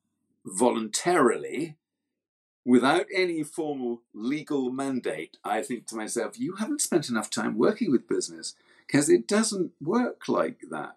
voluntarily 0.57 1.77
without 2.65 3.05
any 3.13 3.43
formal 3.43 4.03
legal 4.13 4.71
mandate, 4.71 5.37
I 5.43 5.61
think 5.61 5.87
to 5.87 5.95
myself, 5.95 6.39
you 6.39 6.55
haven't 6.57 6.81
spent 6.81 7.09
enough 7.09 7.29
time 7.29 7.57
working 7.57 7.91
with 7.91 8.07
business 8.07 8.53
because 8.85 9.09
it 9.09 9.27
doesn't 9.27 9.71
work 9.81 10.27
like 10.27 10.59
that. 10.69 10.95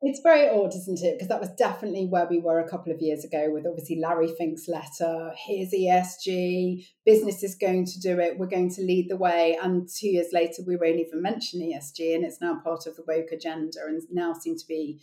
It's 0.00 0.20
very 0.22 0.48
odd, 0.48 0.74
isn't 0.74 1.02
it? 1.02 1.16
Because 1.18 1.28
that 1.28 1.40
was 1.40 1.50
definitely 1.50 2.06
where 2.06 2.26
we 2.26 2.38
were 2.38 2.58
a 2.58 2.68
couple 2.68 2.90
of 2.90 3.02
years 3.02 3.22
ago 3.22 3.50
with 3.50 3.66
obviously 3.66 4.00
Larry 4.00 4.32
Fink's 4.38 4.66
letter. 4.66 5.32
Here's 5.36 5.72
ESG, 5.72 6.86
business 7.04 7.42
is 7.42 7.54
going 7.54 7.84
to 7.84 8.00
do 8.00 8.18
it, 8.18 8.38
we're 8.38 8.46
going 8.46 8.70
to 8.70 8.80
lead 8.80 9.10
the 9.10 9.18
way. 9.18 9.58
And 9.62 9.86
two 9.88 10.08
years 10.08 10.28
later, 10.32 10.62
we 10.66 10.76
won't 10.76 11.00
even 11.00 11.20
mention 11.20 11.60
ESG, 11.60 12.14
and 12.14 12.24
it's 12.24 12.40
now 12.40 12.58
part 12.64 12.86
of 12.86 12.96
the 12.96 13.04
woke 13.06 13.30
agenda 13.32 13.80
and 13.86 14.00
now 14.10 14.32
seem 14.32 14.56
to 14.56 14.66
be 14.66 15.00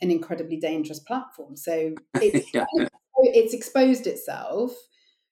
an 0.00 0.10
incredibly 0.10 0.56
dangerous 0.56 1.00
platform. 1.00 1.56
So 1.56 1.94
it's, 2.14 2.48
yeah 2.54 2.64
it's 3.22 3.54
exposed 3.54 4.06
itself. 4.06 4.72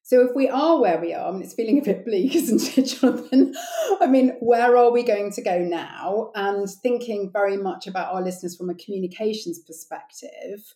So 0.02 0.23
if 0.23 0.35
we 0.35 0.49
are 0.49 0.80
where 0.80 0.99
we 0.99 1.12
are, 1.12 1.28
I 1.28 1.33
mean, 1.33 1.42
it's 1.42 1.52
feeling 1.52 1.78
a 1.78 1.85
bit 1.85 2.04
bleak, 2.04 2.35
isn't 2.35 2.78
it, 2.78 2.85
Jonathan? 2.85 3.54
I 4.00 4.07
mean, 4.07 4.37
where 4.40 4.76
are 4.76 4.90
we 4.90 5.02
going 5.02 5.33
to 5.33 5.42
go 5.42 5.59
now? 5.59 6.30
And 6.35 6.66
thinking 6.83 7.30
very 7.30 7.59
much 7.59 7.87
about 7.87 8.14
our 8.14 8.23
listeners 8.23 8.57
from 8.57 8.71
a 8.71 8.75
communications 8.75 9.59
perspective, 9.59 10.75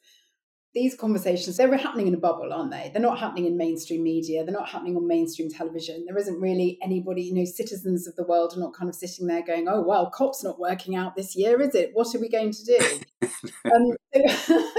these 0.74 0.94
conversations 0.94 1.56
they're 1.56 1.76
happening 1.76 2.06
in 2.06 2.14
a 2.14 2.18
bubble 2.18 2.52
aren't 2.52 2.70
they 2.70 2.90
they're 2.92 3.02
not 3.02 3.18
happening 3.18 3.44
in 3.46 3.56
mainstream 3.56 4.02
media 4.02 4.42
they're 4.44 4.54
not 4.54 4.68
happening 4.68 4.96
on 4.96 5.06
mainstream 5.06 5.50
television 5.50 6.04
there 6.06 6.16
isn't 6.16 6.40
really 6.40 6.78
anybody 6.82 7.22
you 7.22 7.34
know 7.34 7.44
citizens 7.44 8.06
of 8.06 8.16
the 8.16 8.24
world 8.24 8.54
are 8.56 8.60
not 8.60 8.74
kind 8.74 8.88
of 8.88 8.94
sitting 8.94 9.26
there 9.26 9.44
going 9.44 9.68
oh 9.68 9.82
well 9.82 10.10
cop's 10.10 10.42
not 10.42 10.58
working 10.58 10.96
out 10.96 11.14
this 11.14 11.36
year 11.36 11.60
is 11.60 11.74
it 11.74 11.90
what 11.92 12.14
are 12.14 12.20
we 12.20 12.28
going 12.28 12.52
to 12.52 12.64
do 12.64 12.78
um, 13.74 13.92
so 14.14 14.70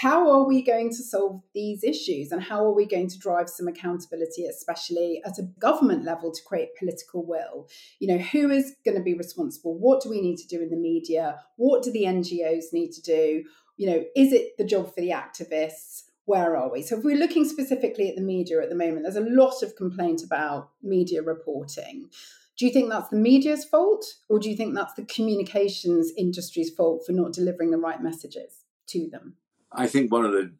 how 0.00 0.30
are 0.30 0.44
we 0.44 0.62
going 0.62 0.90
to 0.90 1.02
solve 1.02 1.42
these 1.54 1.82
issues 1.82 2.30
and 2.30 2.40
how 2.40 2.64
are 2.64 2.72
we 2.72 2.86
going 2.86 3.08
to 3.08 3.18
drive 3.18 3.48
some 3.48 3.66
accountability 3.66 4.44
especially 4.44 5.20
at 5.24 5.38
a 5.38 5.48
government 5.58 6.04
level 6.04 6.30
to 6.30 6.42
create 6.44 6.76
political 6.78 7.26
will? 7.26 7.68
You 7.98 8.08
know 8.08 8.18
who 8.18 8.50
is 8.50 8.76
going 8.84 8.96
to 8.96 9.02
be 9.02 9.14
responsible? 9.14 9.76
What 9.76 10.02
do 10.02 10.10
we 10.10 10.20
need 10.20 10.36
to 10.36 10.46
do 10.46 10.62
in 10.62 10.70
the 10.70 10.76
media? 10.76 11.40
What 11.56 11.82
do 11.82 11.90
the 11.90 12.04
ngos 12.04 12.72
need 12.72 12.92
to 12.92 13.02
do? 13.02 13.44
You 13.76 13.90
know 13.90 14.04
is 14.14 14.32
it 14.32 14.56
the 14.56 14.64
job 14.64 14.94
for 14.94 15.00
the 15.00 15.10
activists? 15.10 16.04
Where 16.26 16.56
are 16.56 16.70
we? 16.70 16.82
So 16.82 16.98
if 16.98 17.04
we're 17.04 17.16
looking 17.16 17.44
specifically 17.44 18.08
at 18.08 18.14
the 18.14 18.22
media 18.22 18.62
at 18.62 18.68
the 18.68 18.76
moment 18.76 19.02
there's 19.02 19.16
a 19.16 19.20
lot 19.20 19.62
of 19.62 19.74
complaint 19.74 20.22
about 20.22 20.70
media 20.80 21.22
reporting. 21.22 22.08
Do 22.56 22.66
you 22.66 22.72
think 22.72 22.90
that's 22.90 23.08
the 23.08 23.16
media's 23.16 23.64
fault 23.64 24.04
or 24.28 24.38
do 24.38 24.48
you 24.48 24.56
think 24.56 24.76
that's 24.76 24.94
the 24.94 25.04
communications 25.04 26.12
industry's 26.16 26.70
fault 26.70 27.04
for 27.04 27.12
not 27.12 27.32
delivering 27.32 27.72
the 27.72 27.78
right 27.78 28.00
messages 28.00 28.64
to 28.88 29.08
them 29.10 29.34
I 29.72 29.86
think 29.86 30.10
one 30.10 30.24
of 30.24 30.32
the 30.32 30.52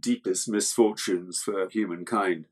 deepest 0.00 0.48
misfortunes 0.48 1.42
for 1.42 1.68
humankind 1.68 2.46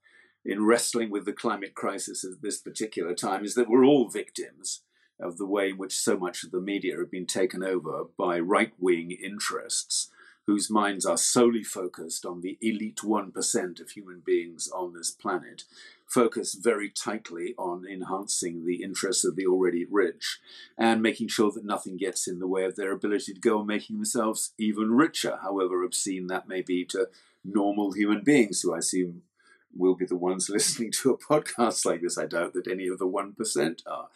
in 0.44 0.64
wrestling 0.64 1.10
with 1.10 1.24
the 1.24 1.32
climate 1.32 1.74
crisis 1.74 2.24
at 2.24 2.42
this 2.42 2.58
particular 2.58 3.14
time 3.14 3.44
is 3.44 3.54
that 3.54 3.68
we're 3.68 3.84
all 3.84 4.08
victims 4.08 4.82
of 5.20 5.38
the 5.38 5.46
way 5.46 5.70
in 5.70 5.78
which 5.78 5.94
so 5.94 6.16
much 6.16 6.42
of 6.42 6.50
the 6.50 6.60
media 6.60 6.96
have 6.98 7.10
been 7.10 7.26
taken 7.26 7.62
over 7.62 8.04
by 8.18 8.40
right 8.40 8.72
wing 8.78 9.12
interests 9.12 10.10
whose 10.46 10.70
minds 10.70 11.06
are 11.06 11.16
solely 11.16 11.62
focused 11.62 12.26
on 12.26 12.40
the 12.40 12.58
elite 12.60 13.00
1% 13.02 13.80
of 13.80 13.90
human 13.90 14.20
beings 14.24 14.68
on 14.74 14.92
this 14.92 15.10
planet 15.10 15.64
focus 16.12 16.54
very 16.54 16.90
tightly 16.90 17.54
on 17.56 17.86
enhancing 17.86 18.66
the 18.66 18.82
interests 18.82 19.24
of 19.24 19.34
the 19.34 19.46
already 19.46 19.86
rich 19.90 20.40
and 20.76 21.00
making 21.00 21.26
sure 21.26 21.50
that 21.50 21.64
nothing 21.64 21.96
gets 21.96 22.28
in 22.28 22.38
the 22.38 22.46
way 22.46 22.64
of 22.64 22.76
their 22.76 22.92
ability 22.92 23.32
to 23.32 23.40
go 23.40 23.60
on 23.60 23.66
making 23.66 23.96
themselves 23.96 24.52
even 24.58 24.92
richer, 24.92 25.38
however 25.42 25.82
obscene 25.82 26.26
that 26.26 26.46
may 26.46 26.60
be 26.60 26.84
to 26.84 27.08
normal 27.42 27.92
human 27.92 28.22
beings 28.22 28.60
who 28.60 28.74
I 28.74 28.78
assume 28.78 29.22
will 29.74 29.94
be 29.94 30.04
the 30.04 30.16
ones 30.16 30.48
listening 30.50 30.92
to 30.92 31.10
a 31.12 31.18
podcast 31.18 31.86
like 31.86 32.02
this. 32.02 32.18
I 32.18 32.26
doubt 32.26 32.52
that 32.52 32.70
any 32.70 32.88
of 32.88 32.98
the 32.98 33.08
1% 33.08 33.82
are. 33.86 34.08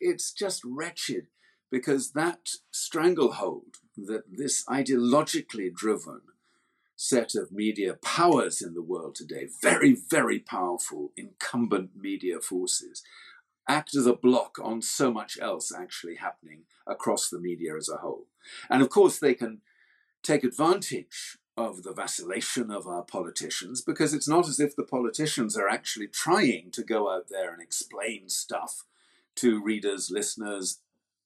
It's 0.00 0.32
just 0.32 0.64
wretched 0.64 1.26
because 1.72 2.12
that 2.12 2.50
stranglehold 2.70 3.78
that 3.96 4.24
this 4.30 4.62
ideologically 4.66 5.72
driven 5.72 6.20
set 6.94 7.34
of 7.34 7.50
media 7.50 7.94
powers 7.94 8.60
in 8.60 8.74
the 8.74 8.82
world 8.82 9.14
today, 9.14 9.48
very, 9.62 9.94
very 9.94 10.38
powerful 10.38 11.12
incumbent 11.16 11.90
media 11.96 12.38
forces, 12.40 13.02
act 13.66 13.96
as 13.96 14.06
a 14.06 14.12
block 14.12 14.58
on 14.62 14.82
so 14.82 15.10
much 15.10 15.38
else 15.40 15.72
actually 15.74 16.16
happening 16.16 16.60
across 16.86 17.30
the 17.30 17.40
media 17.40 17.74
as 17.74 17.88
a 17.88 17.96
whole. 17.96 18.26
And 18.68 18.82
of 18.82 18.90
course, 18.90 19.18
they 19.18 19.34
can 19.34 19.62
take 20.22 20.44
advantage 20.44 21.38
of 21.56 21.84
the 21.84 21.94
vacillation 21.94 22.70
of 22.70 22.86
our 22.86 23.02
politicians 23.02 23.80
because 23.80 24.12
it's 24.12 24.28
not 24.28 24.46
as 24.46 24.60
if 24.60 24.76
the 24.76 24.84
politicians 24.84 25.56
are 25.56 25.68
actually 25.68 26.06
trying 26.06 26.70
to 26.72 26.82
go 26.82 27.10
out 27.10 27.28
there 27.30 27.50
and 27.50 27.62
explain 27.62 28.28
stuff 28.28 28.84
to 29.36 29.62
readers, 29.62 30.10
listeners, 30.10 30.80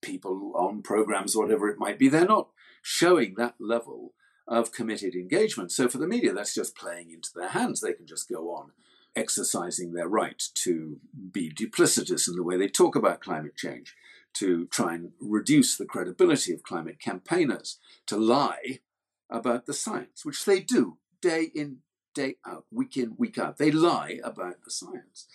people 0.07 0.53
on 0.55 0.83
programs, 0.83 1.37
whatever 1.37 1.69
it 1.69 1.79
might 1.79 1.99
be. 1.99 2.09
They're 2.09 2.25
not 2.25 2.49
showing 2.81 3.35
that 3.35 3.57
level 3.59 4.15
of 4.47 4.73
committed 4.73 5.15
engagement. 5.15 5.73
So 5.73 5.89
for 5.89 5.99
the 5.99 6.07
media, 6.07 6.33
that's 6.33 6.55
just 6.55 6.77
playing 6.77 7.11
into 7.11 7.31
their 7.35 7.49
hands. 7.49 7.81
They 7.81 7.93
can 7.93 8.07
just 8.07 8.29
go 8.29 8.51
on 8.55 8.71
exercising 9.17 9.93
their 9.93 10.09
right 10.09 10.41
to 10.55 11.01
be 11.33 11.51
duplicitous 11.51 12.29
in 12.29 12.37
the 12.37 12.45
way 12.45 12.57
they 12.57 12.69
talk 12.69 12.95
about 12.95 13.21
climate 13.21 13.57
change, 13.57 13.97
to 14.35 14.67
try 14.67 14.95
and 14.95 15.13
reduce 15.21 15.77
the 15.77 15.87
credibility 15.87 16.53
of 16.53 16.63
climate 16.63 17.01
campaigners, 17.01 17.79
to 18.07 18.17
lie 18.17 18.81
about 19.29 19.67
the 19.67 19.75
science, 19.75 20.25
which 20.25 20.45
they 20.45 20.61
do 20.61 20.99
day 21.21 21.49
in, 21.55 21.79
day 22.15 22.37
out, 22.47 22.67
week 22.71 22.97
in, 22.97 23.15
week 23.17 23.39
out. 23.39 23.59
They 23.59 23.73
lie 23.73 24.21
about 24.23 24.63
the 24.65 24.71
science. 24.71 25.27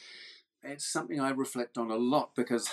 It's 0.64 0.86
something 0.86 1.20
I 1.20 1.32
reflect 1.32 1.78
on 1.78 1.90
a 1.90 1.96
lot 1.96 2.36
because 2.36 2.70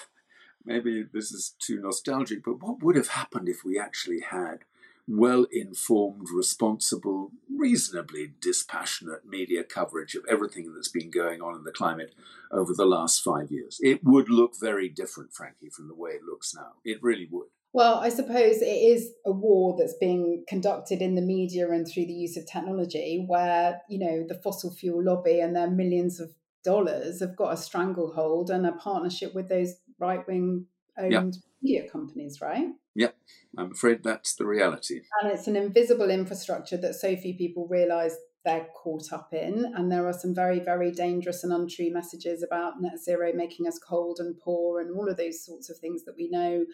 maybe 0.69 1.03
this 1.13 1.33
is 1.33 1.55
too 1.59 1.81
nostalgic, 1.81 2.45
but 2.45 2.63
what 2.63 2.83
would 2.83 2.95
have 2.95 3.09
happened 3.09 3.49
if 3.49 3.65
we 3.65 3.79
actually 3.79 4.21
had 4.21 4.65
well 5.09 5.47
informed, 5.51 6.29
responsible, 6.31 7.33
reasonably 7.51 8.35
dispassionate 8.43 9.27
media 9.27 9.65
coverage 9.65 10.15
of 10.15 10.23
everything 10.29 10.75
that's 10.75 10.91
been 10.91 11.11
going 11.11 11.41
on 11.41 11.57
in 11.57 11.65
the 11.65 11.73
climate 11.73 12.15
over 12.53 12.75
the 12.75 12.85
last 12.85 13.25
five 13.25 13.51
years? 13.51 13.79
It 13.83 14.05
would 14.05 14.29
look 14.29 14.53
very 14.61 14.91
different, 14.91 15.33
frankly, 15.33 15.71
from 15.71 15.89
the 15.89 15.95
way 15.95 16.11
it 16.11 16.23
looks 16.23 16.55
now. 16.55 16.75
It 16.85 17.03
really 17.03 17.27
would. 17.31 17.49
Well, 17.73 17.97
I 17.97 18.11
suppose 18.11 18.61
it 18.61 18.67
is 18.67 19.11
a 19.25 19.33
war 19.33 19.77
that's 19.79 19.97
being 19.99 20.45
conducted 20.47 21.01
in 21.01 21.15
the 21.15 21.23
media 21.23 21.71
and 21.71 21.87
through 21.87 22.07
the 22.07 22.13
use 22.13 22.37
of 22.37 22.47
technology 22.47 23.25
where, 23.27 23.81
you 23.89 23.99
know, 23.99 24.27
the 24.29 24.41
fossil 24.43 24.71
fuel 24.71 25.03
lobby 25.03 25.41
and 25.41 25.57
their 25.57 25.71
millions 25.71 26.21
of 26.21 26.31
dollars 26.65 27.21
have 27.21 27.37
got 27.37 27.53
a 27.53 27.57
stranglehold 27.57 28.51
and 28.51 28.67
a 28.67 28.73
partnership 28.73 29.35
with 29.35 29.49
those 29.49 29.75
right 29.99 30.26
wing 30.26 30.67
owned 30.99 31.37
media 31.62 31.88
companies, 31.90 32.40
right? 32.40 32.67
Yep, 32.95 33.17
I'm 33.57 33.73
afraid 33.73 34.02
that's 34.02 34.35
the 34.35 34.47
reality. 34.47 35.02
And 35.23 35.31
it's 35.33 35.47
an 35.47 35.57
invisible 35.57 36.11
infrastructure 36.11 36.76
that 36.78 36.95
so 36.95 37.17
few 37.17 37.35
people 37.35 37.69
realise 37.69 38.17
they're 38.45 38.67
caught 38.75 39.12
up 39.12 39.28
in. 39.33 39.73
And 39.76 39.90
there 39.90 40.07
are 40.07 40.12
some 40.12 40.35
very, 40.35 40.59
very 40.61 40.90
dangerous 40.90 41.45
and 41.45 41.52
untrue 41.52 41.93
messages 41.93 42.43
about 42.43 42.81
net 42.81 42.99
zero 42.99 43.33
making 43.35 43.69
us 43.69 43.78
cold 43.78 44.19
and 44.21 44.38
poor 44.38 44.81
and 44.81 44.97
all 44.97 45.09
of 45.09 45.17
those 45.17 45.45
sorts 45.45 45.71
of 45.71 45.78
things 45.78 46.05
that 46.05 46.14
we 46.17 46.28
know 46.28 46.64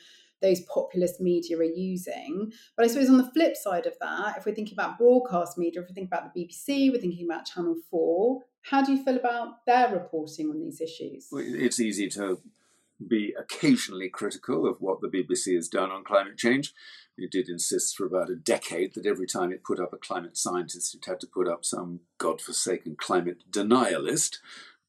those 0.41 0.61
populist 0.63 1.21
media 1.21 1.59
are 1.59 1.65
using. 1.65 2.53
But 2.77 2.85
I 2.85 2.89
suppose 2.89 3.09
on 3.09 3.17
the 3.17 3.31
flip 3.33 3.57
side 3.57 3.87
of 3.87 3.95
that, 4.01 4.37
if 4.39 4.47
we're 4.47 4.55
thinking 4.55 4.75
about 4.75 4.99
broadcast 4.99 5.57
media, 5.57 5.83
if 5.83 5.89
we 5.89 5.95
think 5.95 6.09
about 6.09 6.33
the 6.33 6.45
BBC, 6.47 6.93
we're 6.93 7.01
thinking 7.01 7.27
about 7.29 7.47
Channel 7.47 7.77
4, 7.91 8.41
how 8.63 8.83
do 8.83 8.93
you 8.93 9.03
feel 9.03 9.17
about 9.17 9.65
their 9.67 9.91
reporting 9.93 10.51
on 10.51 10.61
these 10.61 10.81
issues? 10.81 11.29
Well, 11.31 11.45
it's 11.47 11.81
easy 11.81 12.09
to 12.11 12.41
be 13.09 13.35
occasionally 13.39 14.09
critical 14.09 14.69
of 14.69 14.81
what 14.81 15.01
the 15.01 15.09
BBC 15.09 15.55
has 15.55 15.69
done 15.69 15.91
on 15.91 16.05
climate 16.05 16.37
change. 16.37 16.73
It 17.17 17.31
did 17.31 17.49
insist 17.49 17.97
for 17.97 18.07
about 18.07 18.31
a 18.31 18.37
decade 18.37 18.95
that 18.95 19.07
every 19.07 19.27
time 19.27 19.53
it 19.53 19.65
put 19.65 19.79
up 19.79 19.93
a 19.93 19.99
climate 19.99 20.37
scientist, 20.37 20.95
it 20.95 21.05
had 21.05 21.21
to 21.21 21.27
put 21.27 21.47
up 21.47 21.65
some 21.65 22.01
godforsaken 22.19 22.97
climate 22.99 23.45
denialist. 23.51 24.39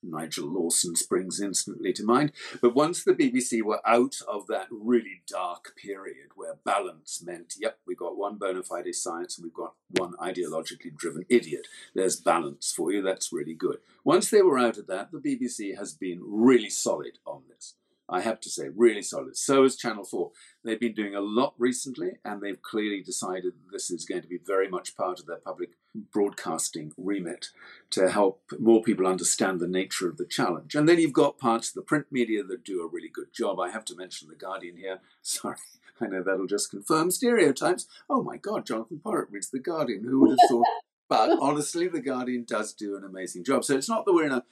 Nigel 0.07 0.47
Lawson 0.47 0.95
springs 0.95 1.41
instantly 1.41 1.91
to 1.93 2.03
mind. 2.03 2.31
But 2.61 2.75
once 2.75 3.03
the 3.03 3.13
BBC 3.13 3.61
were 3.61 3.81
out 3.87 4.15
of 4.27 4.47
that 4.47 4.67
really 4.69 5.21
dark 5.27 5.73
period 5.75 6.29
where 6.35 6.55
balance 6.63 7.23
meant, 7.25 7.55
yep, 7.59 7.79
we've 7.85 7.97
got 7.97 8.17
one 8.17 8.37
bona 8.37 8.63
fide 8.63 8.93
science 8.93 9.37
and 9.37 9.43
we've 9.43 9.53
got 9.53 9.73
one 9.89 10.13
ideologically 10.13 10.95
driven 10.95 11.25
idiot, 11.29 11.67
there's 11.93 12.15
balance 12.15 12.71
for 12.75 12.91
you, 12.91 13.01
that's 13.01 13.33
really 13.33 13.55
good. 13.55 13.77
Once 14.03 14.29
they 14.29 14.41
were 14.41 14.59
out 14.59 14.77
of 14.77 14.87
that, 14.87 15.11
the 15.11 15.17
BBC 15.17 15.77
has 15.77 15.93
been 15.93 16.21
really 16.23 16.69
solid 16.69 17.17
on 17.25 17.43
this. 17.49 17.75
I 18.07 18.21
have 18.21 18.39
to 18.41 18.49
say, 18.49 18.69
really 18.73 19.01
solid. 19.01 19.35
So 19.35 19.63
is 19.63 19.75
Channel 19.75 20.03
4. 20.03 20.31
They've 20.63 20.79
been 20.79 20.93
doing 20.93 21.15
a 21.15 21.21
lot 21.21 21.55
recently, 21.57 22.13
and 22.23 22.39
they've 22.39 22.61
clearly 22.61 23.01
decided 23.01 23.53
this 23.71 23.89
is 23.89 24.05
going 24.05 24.21
to 24.21 24.27
be 24.27 24.37
very 24.37 24.67
much 24.67 24.95
part 24.95 25.19
of 25.19 25.25
their 25.25 25.37
public 25.37 25.71
broadcasting 25.95 26.91
remit 26.97 27.47
to 27.91 28.09
help 28.09 28.41
more 28.59 28.83
people 28.83 29.07
understand 29.07 29.59
the 29.59 29.67
nature 29.67 30.07
of 30.07 30.17
the 30.17 30.25
challenge. 30.25 30.75
And 30.75 30.87
then 30.87 30.99
you've 30.99 31.13
got 31.13 31.39
parts 31.39 31.69
of 31.69 31.73
the 31.73 31.81
print 31.81 32.05
media 32.11 32.43
that 32.43 32.63
do 32.63 32.81
a 32.81 32.87
really 32.87 33.09
good 33.09 33.33
job. 33.33 33.59
I 33.59 33.71
have 33.71 33.85
to 33.85 33.95
mention 33.95 34.27
The 34.27 34.35
Guardian 34.35 34.77
here. 34.77 34.99
Sorry, 35.23 35.57
I 35.99 36.05
know 36.05 36.21
that'll 36.21 36.47
just 36.47 36.69
confirm 36.69 37.09
stereotypes. 37.09 37.87
Oh 38.07 38.21
my 38.21 38.37
God, 38.37 38.67
Jonathan 38.67 39.01
Porritt 39.03 39.31
reads 39.31 39.49
The 39.49 39.59
Guardian. 39.59 40.03
Who 40.03 40.21
would 40.21 40.31
have 40.31 40.49
thought? 40.49 40.67
but 41.09 41.37
honestly, 41.41 41.87
The 41.87 42.01
Guardian 42.01 42.45
does 42.47 42.73
do 42.73 42.95
an 42.95 43.03
amazing 43.03 43.45
job. 43.45 43.63
So 43.63 43.75
it's 43.75 43.89
not 43.89 44.05
that 44.05 44.13
we're 44.13 44.25
in 44.25 44.31
a 44.31 44.43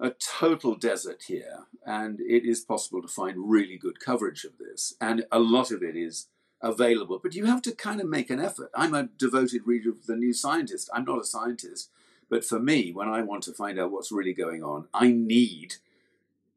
a 0.00 0.10
total 0.10 0.74
desert 0.74 1.24
here, 1.28 1.66
and 1.86 2.20
it 2.20 2.44
is 2.44 2.60
possible 2.60 3.02
to 3.02 3.08
find 3.08 3.50
really 3.50 3.76
good 3.76 4.00
coverage 4.00 4.44
of 4.44 4.58
this, 4.58 4.94
and 5.00 5.24
a 5.30 5.38
lot 5.38 5.70
of 5.70 5.82
it 5.82 5.96
is 5.96 6.28
available. 6.60 7.18
But 7.22 7.34
you 7.34 7.46
have 7.46 7.62
to 7.62 7.72
kind 7.72 8.00
of 8.00 8.08
make 8.08 8.30
an 8.30 8.40
effort. 8.40 8.70
I'm 8.74 8.94
a 8.94 9.04
devoted 9.04 9.62
reader 9.66 9.90
of 9.90 10.06
The 10.06 10.16
New 10.16 10.32
Scientist. 10.32 10.90
I'm 10.92 11.04
not 11.04 11.20
a 11.20 11.24
scientist, 11.24 11.90
but 12.28 12.44
for 12.44 12.58
me, 12.58 12.92
when 12.92 13.08
I 13.08 13.22
want 13.22 13.42
to 13.44 13.52
find 13.52 13.78
out 13.78 13.90
what's 13.90 14.12
really 14.12 14.32
going 14.32 14.62
on, 14.62 14.88
I 14.94 15.08
need 15.08 15.76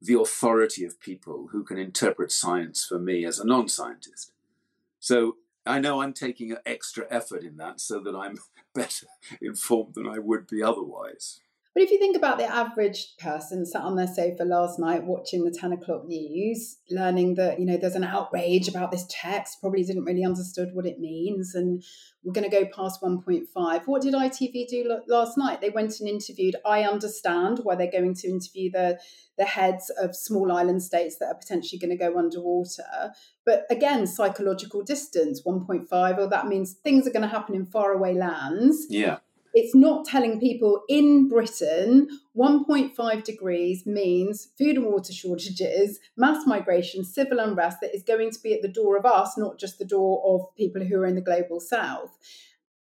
the 0.01 0.19
authority 0.19 0.85
of 0.85 0.99
people 0.99 1.49
who 1.51 1.63
can 1.63 1.77
interpret 1.77 2.31
science 2.31 2.85
for 2.85 2.99
me 2.99 3.25
as 3.25 3.39
a 3.39 3.45
non 3.45 3.67
scientist. 3.67 4.31
So 4.99 5.37
I 5.65 5.79
know 5.79 6.01
I'm 6.01 6.13
taking 6.13 6.51
an 6.51 6.59
extra 6.65 7.07
effort 7.09 7.43
in 7.43 7.57
that 7.57 7.79
so 7.81 7.99
that 7.99 8.15
I'm 8.15 8.37
better 8.73 9.07
informed 9.41 9.95
than 9.95 10.07
I 10.07 10.19
would 10.19 10.47
be 10.47 10.61
otherwise. 10.61 11.41
But 11.75 11.83
if 11.83 11.91
you 11.91 11.99
think 11.99 12.15
about 12.15 12.37
the 12.37 12.45
average 12.45 13.17
person 13.17 13.65
sat 13.65 13.81
on 13.81 13.97
their 13.97 14.07
sofa 14.07 14.45
last 14.45 14.79
night 14.79 15.03
watching 15.03 15.43
the 15.43 15.51
10 15.51 15.73
o'clock 15.73 16.05
news, 16.05 16.77
learning 16.89 17.35
that, 17.35 17.59
you 17.59 17.65
know, 17.65 17.75
there's 17.75 17.95
an 17.95 18.05
outrage 18.05 18.69
about 18.69 18.91
this 18.91 19.05
text, 19.09 19.59
probably 19.59 19.83
didn't 19.83 20.05
really 20.05 20.23
understood 20.23 20.69
what 20.71 20.85
it 20.85 21.01
means, 21.01 21.53
and 21.53 21.83
we're 22.23 22.31
going 22.31 22.49
to 22.49 22.57
go 22.61 22.65
past 22.73 23.01
1.5. 23.01 23.81
What 23.87 24.01
did 24.01 24.13
ITV 24.13 24.69
do 24.69 24.99
last 25.09 25.37
night? 25.37 25.59
They 25.59 25.69
went 25.69 25.99
and 25.99 26.07
interviewed, 26.07 26.55
I 26.65 26.83
understand 26.83 27.59
why 27.63 27.75
they're 27.75 27.91
going 27.91 28.15
to 28.15 28.27
interview 28.29 28.71
the, 28.71 28.97
the 29.37 29.43
heads 29.43 29.91
of 30.01 30.15
small 30.15 30.53
island 30.53 30.81
states 30.81 31.17
that 31.17 31.25
are 31.25 31.35
potentially 31.35 31.77
going 31.77 31.91
to 31.91 31.97
go 31.97 32.17
underwater. 32.17 33.11
But 33.45 33.65
again, 33.69 34.07
psychological 34.07 34.81
distance, 34.81 35.41
1.5, 35.45 35.89
well, 35.91 36.29
that 36.29 36.47
means 36.47 36.71
things 36.71 37.05
are 37.05 37.11
going 37.11 37.23
to 37.23 37.27
happen 37.27 37.53
in 37.53 37.65
faraway 37.65 38.13
lands. 38.13 38.87
Yeah 38.89 39.17
it's 39.55 39.73
not 39.73 40.05
telling 40.05 40.37
people 40.37 40.83
in 40.89 41.29
Britain 41.29 42.09
1.5 42.37 43.23
degrees 43.23 43.85
means 43.85 44.49
food 44.57 44.75
and 44.75 44.85
water 44.85 45.13
shortages, 45.13 46.01
mass 46.17 46.45
migration, 46.45 47.05
civil 47.05 47.39
unrest 47.39 47.77
that 47.79 47.95
is 47.95 48.03
going 48.03 48.31
to 48.31 48.39
be 48.41 48.53
at 48.53 48.61
the 48.61 48.67
door 48.67 48.97
of 48.97 49.05
us, 49.05 49.37
not 49.37 49.57
just 49.57 49.79
the 49.79 49.85
door 49.85 50.21
of 50.25 50.53
people 50.57 50.83
who 50.83 50.99
are 50.99 51.05
in 51.05 51.15
the 51.15 51.21
global 51.21 51.61
south. 51.61 52.17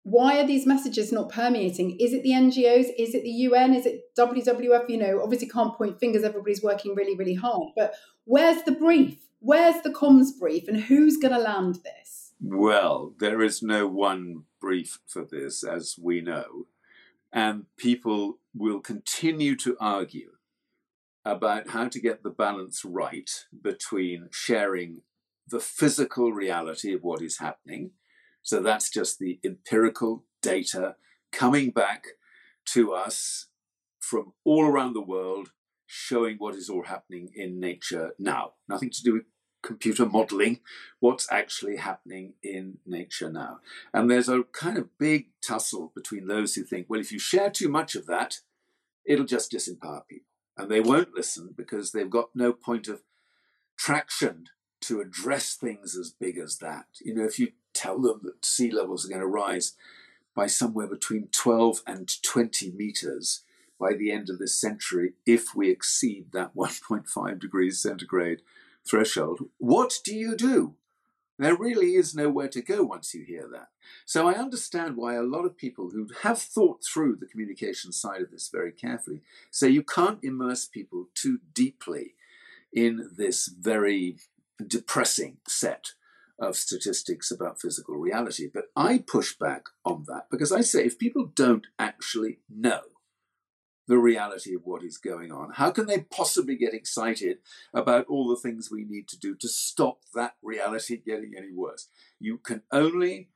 Why 0.02 0.40
are 0.40 0.46
these 0.46 0.66
messages 0.66 1.12
not 1.12 1.30
permeating? 1.30 1.96
Is 2.00 2.12
it 2.12 2.24
the 2.24 2.32
NGOs? 2.32 2.86
Is 2.98 3.14
it 3.14 3.22
the 3.22 3.30
UN? 3.30 3.72
Is 3.72 3.86
it 3.86 4.12
WWF? 4.18 4.88
You 4.88 4.98
know, 4.98 5.22
obviously 5.22 5.48
can't 5.48 5.76
point 5.78 6.00
fingers, 6.00 6.24
everybody's 6.24 6.62
working 6.62 6.96
really, 6.96 7.16
really 7.16 7.34
hard. 7.34 7.68
But 7.76 7.94
where's 8.24 8.64
the 8.64 8.72
brief? 8.72 9.16
Where's 9.38 9.80
the 9.82 9.90
comms 9.90 10.36
brief? 10.38 10.66
And 10.66 10.80
who's 10.80 11.18
going 11.18 11.34
to 11.34 11.40
land 11.40 11.78
this? 11.84 12.32
Well, 12.40 13.14
there 13.20 13.42
is 13.42 13.62
no 13.62 13.86
one 13.86 14.42
brief 14.64 14.98
for 15.06 15.26
this, 15.30 15.62
as 15.62 15.96
we 16.00 16.22
know. 16.22 16.66
And 17.30 17.66
people 17.76 18.38
will 18.54 18.80
continue 18.80 19.56
to 19.56 19.76
argue 19.78 20.30
about 21.22 21.70
how 21.70 21.88
to 21.88 22.00
get 22.00 22.22
the 22.22 22.30
balance 22.30 22.82
right 22.82 23.30
between 23.62 24.28
sharing 24.30 25.02
the 25.46 25.60
physical 25.60 26.32
reality 26.32 26.94
of 26.94 27.02
what 27.02 27.20
is 27.20 27.38
happening. 27.38 27.90
So 28.42 28.60
that's 28.60 28.88
just 28.88 29.18
the 29.18 29.38
empirical 29.44 30.24
data 30.40 30.96
coming 31.30 31.70
back 31.70 32.06
to 32.72 32.94
us 32.94 33.48
from 34.00 34.32
all 34.44 34.64
around 34.64 34.94
the 34.94 35.02
world, 35.02 35.50
showing 35.86 36.36
what 36.38 36.54
is 36.54 36.70
all 36.70 36.84
happening 36.84 37.28
in 37.34 37.60
nature 37.60 38.12
now. 38.18 38.52
Nothing 38.66 38.90
to 38.90 39.02
do 39.02 39.12
with 39.12 39.24
computer 39.64 40.06
modeling 40.06 40.60
what's 41.00 41.30
actually 41.32 41.76
happening 41.76 42.34
in 42.42 42.78
nature 42.86 43.30
now. 43.30 43.60
And 43.92 44.10
there's 44.10 44.28
a 44.28 44.42
kind 44.52 44.78
of 44.78 44.96
big 44.98 45.28
tussle 45.40 45.90
between 45.94 46.26
those 46.26 46.54
who 46.54 46.62
think, 46.62 46.86
well, 46.88 47.00
if 47.00 47.10
you 47.10 47.18
share 47.18 47.50
too 47.50 47.68
much 47.68 47.94
of 47.94 48.06
that, 48.06 48.40
it'll 49.04 49.24
just 49.24 49.52
disempower 49.52 50.06
people. 50.06 50.26
And 50.56 50.70
they 50.70 50.80
won't 50.80 51.14
listen 51.14 51.54
because 51.56 51.90
they've 51.90 52.10
got 52.10 52.30
no 52.34 52.52
point 52.52 52.86
of 52.86 53.02
traction 53.76 54.46
to 54.82 55.00
address 55.00 55.54
things 55.54 55.96
as 55.96 56.10
big 56.10 56.38
as 56.38 56.58
that. 56.58 56.86
You 57.02 57.14
know, 57.14 57.24
if 57.24 57.38
you 57.38 57.52
tell 57.72 58.00
them 58.00 58.20
that 58.22 58.44
sea 58.44 58.70
levels 58.70 59.04
are 59.04 59.08
going 59.08 59.20
to 59.20 59.26
rise 59.26 59.72
by 60.34 60.46
somewhere 60.46 60.86
between 60.86 61.28
12 61.32 61.82
and 61.86 62.22
20 62.22 62.70
meters 62.72 63.42
by 63.80 63.94
the 63.94 64.12
end 64.12 64.30
of 64.30 64.38
this 64.38 64.54
century, 64.54 65.14
if 65.26 65.54
we 65.54 65.70
exceed 65.70 66.26
that 66.32 66.54
1.5 66.56 67.40
degrees 67.40 67.80
centigrade 67.80 68.42
threshold, 68.86 69.48
what 69.58 69.98
do 70.04 70.14
you 70.14 70.36
do? 70.36 70.74
There 71.38 71.56
really 71.56 71.94
is 71.94 72.14
nowhere 72.14 72.48
to 72.48 72.62
go 72.62 72.84
once 72.84 73.12
you 73.12 73.24
hear 73.24 73.48
that. 73.52 73.68
So 74.06 74.28
I 74.28 74.34
understand 74.34 74.96
why 74.96 75.14
a 75.14 75.22
lot 75.22 75.44
of 75.44 75.56
people 75.56 75.90
who 75.90 76.08
have 76.22 76.40
thought 76.40 76.84
through 76.84 77.16
the 77.16 77.26
communication 77.26 77.90
side 77.90 78.22
of 78.22 78.30
this 78.30 78.48
very 78.48 78.70
carefully 78.70 79.20
say 79.50 79.68
you 79.68 79.82
can't 79.82 80.22
immerse 80.22 80.66
people 80.66 81.08
too 81.14 81.40
deeply 81.52 82.14
in 82.72 83.10
this 83.16 83.48
very 83.48 84.18
depressing 84.64 85.38
set 85.48 85.90
of 86.38 86.56
statistics 86.56 87.30
about 87.30 87.60
physical 87.60 87.96
reality. 87.96 88.48
But 88.52 88.66
I 88.76 88.98
push 88.98 89.36
back 89.36 89.66
on 89.84 90.04
that 90.06 90.26
because 90.30 90.52
I 90.52 90.60
say 90.60 90.84
if 90.84 90.98
people 90.98 91.30
don't 91.34 91.66
actually 91.78 92.38
know 92.48 92.82
the 93.86 93.98
reality 93.98 94.54
of 94.54 94.62
what 94.64 94.82
is 94.82 94.96
going 94.96 95.30
on, 95.30 95.50
how 95.54 95.70
can 95.70 95.86
they 95.86 96.00
possibly 96.00 96.56
get 96.56 96.74
excited 96.74 97.38
about 97.72 98.06
all 98.06 98.28
the 98.28 98.36
things 98.36 98.70
we 98.70 98.84
need 98.84 99.08
to 99.08 99.18
do 99.18 99.34
to 99.36 99.48
stop 99.48 100.00
that 100.14 100.34
reality 100.42 100.96
getting 100.96 101.34
any 101.36 101.52
worse? 101.52 101.88
You 102.18 102.38
can 102.38 102.62
only 102.72 103.28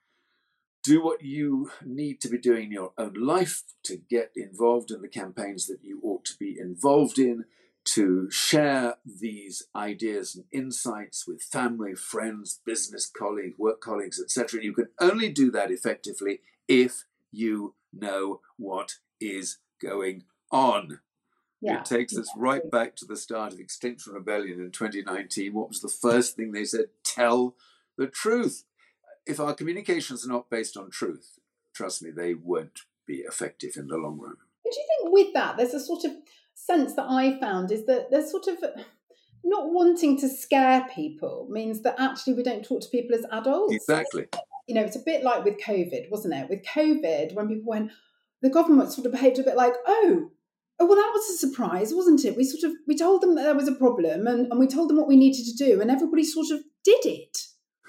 do 0.83 1.03
what 1.03 1.23
you 1.23 1.71
need 1.85 2.21
to 2.21 2.29
be 2.29 2.39
doing 2.39 2.67
in 2.67 2.73
your 2.73 2.93
own 2.97 3.15
life 3.15 3.63
to 3.83 3.97
get 3.97 4.33
involved 4.35 4.91
in 4.91 5.03
the 5.03 5.09
campaigns 5.09 5.67
that 5.67 5.81
you 5.83 6.01
ought 6.03 6.25
to 6.25 6.37
be 6.39 6.57
involved 6.59 7.19
in 7.19 7.45
to 7.85 8.31
share 8.31 8.97
these 9.05 9.63
ideas 9.75 10.35
and 10.35 10.45
insights 10.53 11.27
with 11.27 11.43
family, 11.43 11.95
friends, 11.95 12.61
business 12.67 13.07
colleagues, 13.07 13.59
work 13.59 13.81
colleagues, 13.81 14.21
etc. 14.21 14.63
You 14.63 14.75
can 14.75 14.89
only 15.01 15.31
do 15.31 15.51
that 15.51 15.71
effectively 15.71 16.41
if 16.67 17.05
you 17.33 17.75
know 17.93 18.41
what 18.57 18.97
is 19.21 19.59
going 19.83 20.17
on. 20.17 20.38
Yeah, 20.53 21.81
it 21.81 21.85
takes 21.85 22.17
us 22.17 22.31
right 22.37 22.71
back 22.71 22.95
to 22.97 23.05
the 23.05 23.17
start 23.17 23.53
of 23.53 23.59
Extinction 23.59 24.13
Rebellion 24.13 24.61
in 24.61 24.71
2019. 24.71 25.53
What 25.53 25.69
was 25.69 25.81
the 25.81 25.89
first 25.89 26.37
thing 26.37 26.53
they 26.53 26.65
said? 26.65 26.87
Tell 27.03 27.57
the 27.97 28.07
truth. 28.07 28.65
If 29.27 29.41
our 29.41 29.55
communications 29.55 30.25
are 30.25 30.31
not 30.31 30.49
based 30.51 30.77
on 30.77 30.91
truth, 30.91 31.39
trust 31.75 32.03
me, 32.03 32.11
they 32.11 32.35
won't 32.35 32.83
be 33.07 33.17
effective 33.19 33.73
in 33.77 33.89
the 33.89 33.97
long 33.97 34.19
run. 34.19 34.37
But 34.63 34.73
do 34.73 34.81
you 34.81 34.87
think 34.87 35.13
with 35.13 35.35
that, 35.35 35.57
there's 35.57 35.75
a 35.75 35.81
sort 35.81 36.05
of 36.05 36.13
sense 36.55 36.95
that 36.95 37.07
I 37.09 37.39
found 37.41 37.73
is 37.73 37.87
that 37.87 38.11
there's 38.11 38.31
sort 38.31 38.47
of 38.47 38.59
not 39.45 39.73
wanting 39.73 40.19
to 40.21 40.29
scare 40.29 40.87
people 40.95 41.49
means 41.51 41.83
that 41.83 41.97
actually 41.99 42.35
we 42.35 42.43
don't 42.43 42.65
talk 42.65 42.81
to 42.83 42.89
people 42.89 43.17
as 43.17 43.25
adults. 43.33 43.75
Exactly. 43.75 44.27
You 44.67 44.75
know, 44.75 44.83
it's 44.83 44.97
a 44.97 45.03
bit 45.05 45.25
like 45.25 45.45
with 45.45 45.61
COVID, 45.61 46.11
wasn't 46.11 46.35
it? 46.35 46.49
With 46.49 46.65
COVID, 46.65 47.35
when 47.35 47.49
people 47.49 47.71
went, 47.71 47.91
the 48.43 48.51
government 48.51 48.93
sort 48.93 49.07
of 49.07 49.13
behaved 49.13 49.39
a 49.39 49.43
bit 49.43 49.57
like, 49.57 49.75
oh, 49.87 50.31
oh 50.81 50.87
well 50.87 50.97
that 50.97 51.13
was 51.13 51.29
a 51.31 51.39
surprise 51.39 51.93
wasn't 51.95 52.25
it 52.25 52.37
we 52.37 52.45
sort 52.45 52.71
of 52.71 52.77
we 52.87 52.97
told 52.97 53.23
them 53.23 53.35
that 53.35 53.43
there 53.43 53.55
was 53.55 53.69
a 53.69 53.75
problem 53.75 54.27
and, 54.27 54.47
and 54.51 54.59
we 54.59 54.67
told 54.67 54.89
them 54.89 54.97
what 54.97 55.09
we 55.09 55.17
needed 55.17 55.45
to 55.45 55.65
do 55.65 55.81
and 55.81 55.91
everybody 55.91 56.25
sort 56.25 56.51
of 56.51 56.61
did 56.85 57.05
it 57.05 57.39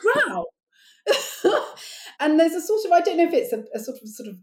wow 0.03 0.45
and 2.19 2.39
there's 2.39 2.53
a 2.53 2.61
sort 2.61 2.85
of 2.85 2.91
i 2.91 3.01
don't 3.01 3.17
know 3.17 3.27
if 3.27 3.33
it's 3.33 3.53
a, 3.53 3.63
a, 3.73 3.79
sort 3.79 3.97
of 4.01 4.07
sort 4.09 4.29
of 4.29 4.35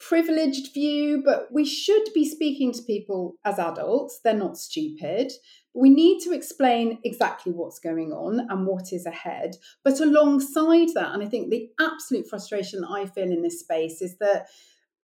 privileged 0.00 0.72
view, 0.72 1.22
but 1.24 1.46
we 1.52 1.64
should 1.64 2.08
be 2.14 2.28
speaking 2.28 2.72
to 2.72 2.82
people 2.82 3.34
as 3.44 3.58
adults. 3.58 4.20
They're 4.24 4.34
not 4.34 4.56
stupid. 4.56 5.30
We 5.74 5.90
need 5.90 6.20
to 6.22 6.32
explain 6.32 6.98
exactly 7.04 7.52
what's 7.52 7.78
going 7.78 8.12
on 8.12 8.46
and 8.48 8.66
what 8.66 8.92
is 8.92 9.06
ahead. 9.06 9.56
But 9.84 10.00
alongside 10.00 10.88
that, 10.94 11.12
and 11.12 11.22
I 11.22 11.26
think 11.26 11.50
the 11.50 11.68
absolute 11.78 12.26
frustration 12.28 12.82
I 12.82 13.06
feel 13.06 13.30
in 13.30 13.42
this 13.42 13.60
space 13.60 14.00
is 14.00 14.16
that 14.18 14.46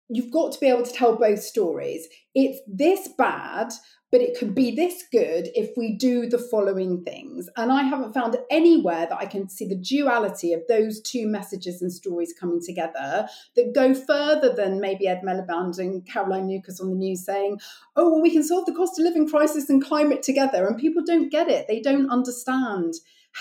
you've 0.10 0.32
got 0.32 0.52
to 0.54 0.60
be 0.60 0.68
able 0.68 0.84
to 0.84 0.94
tell 0.94 1.16
both 1.16 1.42
stories. 1.42 2.08
It's 2.34 2.60
this 2.68 3.10
bad, 3.18 3.72
but 4.12 4.22
it 4.22 4.38
could 4.38 4.54
be 4.54 4.74
this 4.74 5.04
good 5.12 5.50
if 5.56 5.76
we 5.76 5.98
do 5.98 6.28
the 6.28 6.38
following 6.38 7.04
things. 7.04 7.50
And 7.58 7.72
I 7.72 7.84
haven't 7.84 8.14
found 8.14 8.38
anywhere 8.50 9.08
that 9.10 9.18
I 9.18 9.26
can 9.26 9.50
see 9.50 9.68
the 9.68 9.76
duality 9.76 10.54
of 10.54 10.62
those 10.70 11.02
two 11.02 11.28
messages 11.28 11.82
and 11.82 11.92
stories 11.92 12.34
coming 12.40 12.62
together 12.66 13.28
that 13.56 13.74
go 13.74 13.94
further 13.94 14.54
than 14.54 14.80
maybe 14.80 15.08
Ed 15.08 15.22
Miliband 15.26 15.80
and 15.80 16.06
Caroline 16.08 16.48
Lucas 16.48 16.80
on 16.80 16.90
the 16.90 16.96
news 16.96 17.26
saying, 17.26 17.60
oh, 17.96 18.12
well, 18.12 18.22
we 18.22 18.32
can 18.32 18.44
solve 18.44 18.66
the 18.66 18.74
cost 18.74 19.00
of 19.00 19.04
living 19.04 19.28
crisis 19.28 19.70
and 19.70 19.84
climate 19.84 20.24
together. 20.24 20.66
And 20.68 20.78
people 20.78 21.04
don't 21.06 21.32
get 21.32 21.50
it. 21.50 21.68
They 21.68 21.82
don't 21.82 22.10
understand 22.10 22.94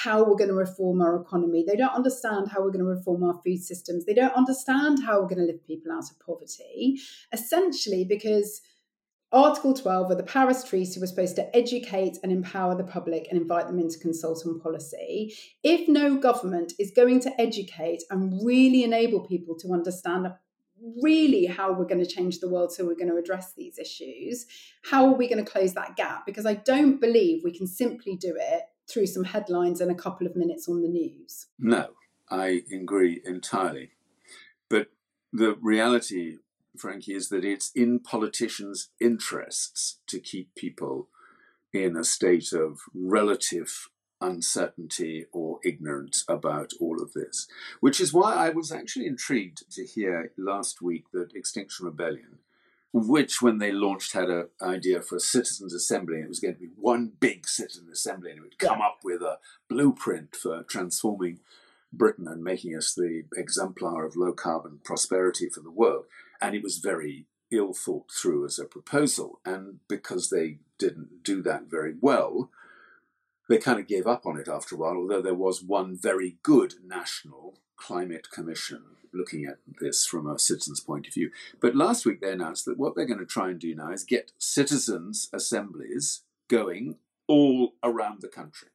how 0.02 0.24
we're 0.24 0.34
going 0.34 0.48
to 0.48 0.54
reform 0.54 1.00
our 1.00 1.14
economy. 1.14 1.64
They 1.64 1.76
don't 1.76 1.94
understand 1.94 2.48
how 2.48 2.60
we're 2.60 2.72
going 2.72 2.84
to 2.84 2.84
reform 2.84 3.22
our 3.22 3.40
food 3.44 3.62
systems. 3.62 4.04
They 4.04 4.12
don't 4.12 4.34
understand 4.34 4.98
how 5.04 5.20
we're 5.20 5.28
going 5.28 5.38
to 5.38 5.44
lift 5.44 5.64
people 5.68 5.92
out 5.92 6.10
of 6.10 6.18
poverty, 6.18 6.98
essentially 7.32 8.04
because 8.04 8.60
Article 9.30 9.72
12 9.72 10.10
of 10.10 10.16
the 10.16 10.24
Paris 10.24 10.64
Treaty 10.64 10.98
was 10.98 11.10
supposed 11.10 11.36
to 11.36 11.56
educate 11.56 12.18
and 12.24 12.32
empower 12.32 12.74
the 12.74 12.82
public 12.82 13.28
and 13.30 13.40
invite 13.40 13.68
them 13.68 13.78
in 13.78 13.88
to 13.88 13.98
consult 14.00 14.44
on 14.44 14.58
policy. 14.58 15.32
If 15.62 15.88
no 15.88 16.16
government 16.16 16.72
is 16.80 16.90
going 16.90 17.20
to 17.20 17.40
educate 17.40 18.02
and 18.10 18.44
really 18.44 18.82
enable 18.82 19.20
people 19.20 19.56
to 19.58 19.72
understand 19.72 20.26
really 21.00 21.46
how 21.46 21.72
we're 21.72 21.84
going 21.84 22.04
to 22.04 22.06
change 22.06 22.40
the 22.40 22.48
world 22.48 22.72
so 22.72 22.84
we're 22.84 22.96
going 22.96 23.10
to 23.10 23.16
address 23.16 23.52
these 23.56 23.78
issues, 23.78 24.46
how 24.90 25.06
are 25.06 25.16
we 25.16 25.28
going 25.28 25.44
to 25.44 25.50
close 25.50 25.74
that 25.74 25.94
gap? 25.94 26.26
Because 26.26 26.46
I 26.46 26.54
don't 26.54 27.00
believe 27.00 27.44
we 27.44 27.56
can 27.56 27.68
simply 27.68 28.16
do 28.16 28.34
it 28.36 28.62
through 28.88 29.06
some 29.06 29.24
headlines 29.24 29.80
and 29.80 29.90
a 29.90 29.94
couple 29.94 30.26
of 30.26 30.36
minutes 30.36 30.68
on 30.68 30.82
the 30.82 30.88
news. 30.88 31.46
No, 31.58 31.90
I 32.30 32.62
agree 32.72 33.20
entirely. 33.24 33.92
But 34.68 34.88
the 35.32 35.56
reality 35.60 36.38
Frankie, 36.76 37.14
is 37.14 37.28
that 37.28 37.44
it's 37.44 37.70
in 37.74 38.00
politicians' 38.00 38.90
interests 39.00 39.98
to 40.06 40.18
keep 40.18 40.54
people 40.54 41.08
in 41.72 41.96
a 41.96 42.04
state 42.04 42.52
of 42.52 42.80
relative 42.94 43.88
uncertainty 44.20 45.26
or 45.32 45.58
ignorance 45.64 46.24
about 46.28 46.72
all 46.80 47.02
of 47.02 47.12
this. 47.12 47.46
Which 47.80 48.00
is 48.00 48.12
why 48.12 48.34
I 48.34 48.50
was 48.50 48.72
actually 48.72 49.06
intrigued 49.06 49.70
to 49.72 49.84
hear 49.84 50.32
last 50.36 50.80
week 50.80 51.06
that 51.12 51.34
Extinction 51.34 51.86
Rebellion, 51.86 52.38
which 52.96 53.42
when 53.42 53.58
they 53.58 53.72
launched 53.72 54.12
had 54.12 54.30
an 54.30 54.46
idea 54.62 55.02
for 55.02 55.16
a 55.16 55.20
citizens' 55.20 55.74
assembly, 55.74 56.16
and 56.16 56.26
it 56.26 56.28
was 56.28 56.38
going 56.38 56.54
to 56.54 56.60
be 56.60 56.70
one 56.76 57.10
big 57.18 57.48
citizen 57.48 57.88
assembly, 57.92 58.30
and 58.30 58.38
it 58.38 58.42
would 58.42 58.58
come 58.58 58.80
up 58.80 59.00
with 59.02 59.20
a 59.20 59.38
blueprint 59.68 60.36
for 60.36 60.62
transforming 60.62 61.40
Britain 61.92 62.28
and 62.28 62.44
making 62.44 62.76
us 62.76 62.94
the 62.94 63.24
exemplar 63.36 64.04
of 64.04 64.14
low 64.14 64.32
carbon 64.32 64.78
prosperity 64.84 65.48
for 65.48 65.60
the 65.60 65.72
world. 65.72 66.04
And 66.40 66.54
it 66.54 66.62
was 66.62 66.78
very 66.78 67.26
ill 67.50 67.72
thought 67.72 68.12
through 68.12 68.46
as 68.46 68.60
a 68.60 68.64
proposal. 68.64 69.40
And 69.44 69.80
because 69.88 70.30
they 70.30 70.58
didn't 70.78 71.24
do 71.24 71.42
that 71.42 71.64
very 71.68 71.94
well, 72.00 72.50
they 73.48 73.58
kind 73.58 73.78
of 73.78 73.86
gave 73.86 74.06
up 74.06 74.26
on 74.26 74.38
it 74.38 74.48
after 74.48 74.74
a 74.74 74.78
while, 74.78 74.96
although 74.96 75.22
there 75.22 75.34
was 75.34 75.62
one 75.62 75.96
very 75.96 76.38
good 76.42 76.74
national 76.84 77.58
climate 77.76 78.30
commission 78.30 78.82
looking 79.12 79.44
at 79.44 79.58
this 79.80 80.04
from 80.04 80.26
a 80.26 80.38
citizen's 80.38 80.80
point 80.80 81.06
of 81.06 81.14
view. 81.14 81.30
But 81.60 81.76
last 81.76 82.04
week 82.04 82.20
they 82.20 82.32
announced 82.32 82.64
that 82.64 82.78
what 82.78 82.94
they're 82.94 83.06
going 83.06 83.20
to 83.20 83.26
try 83.26 83.50
and 83.50 83.60
do 83.60 83.74
now 83.74 83.92
is 83.92 84.04
get 84.04 84.32
citizens' 84.38 85.28
assemblies 85.32 86.22
going 86.48 86.96
all 87.28 87.74
around 87.82 88.20
the 88.20 88.28
country. 88.28 88.68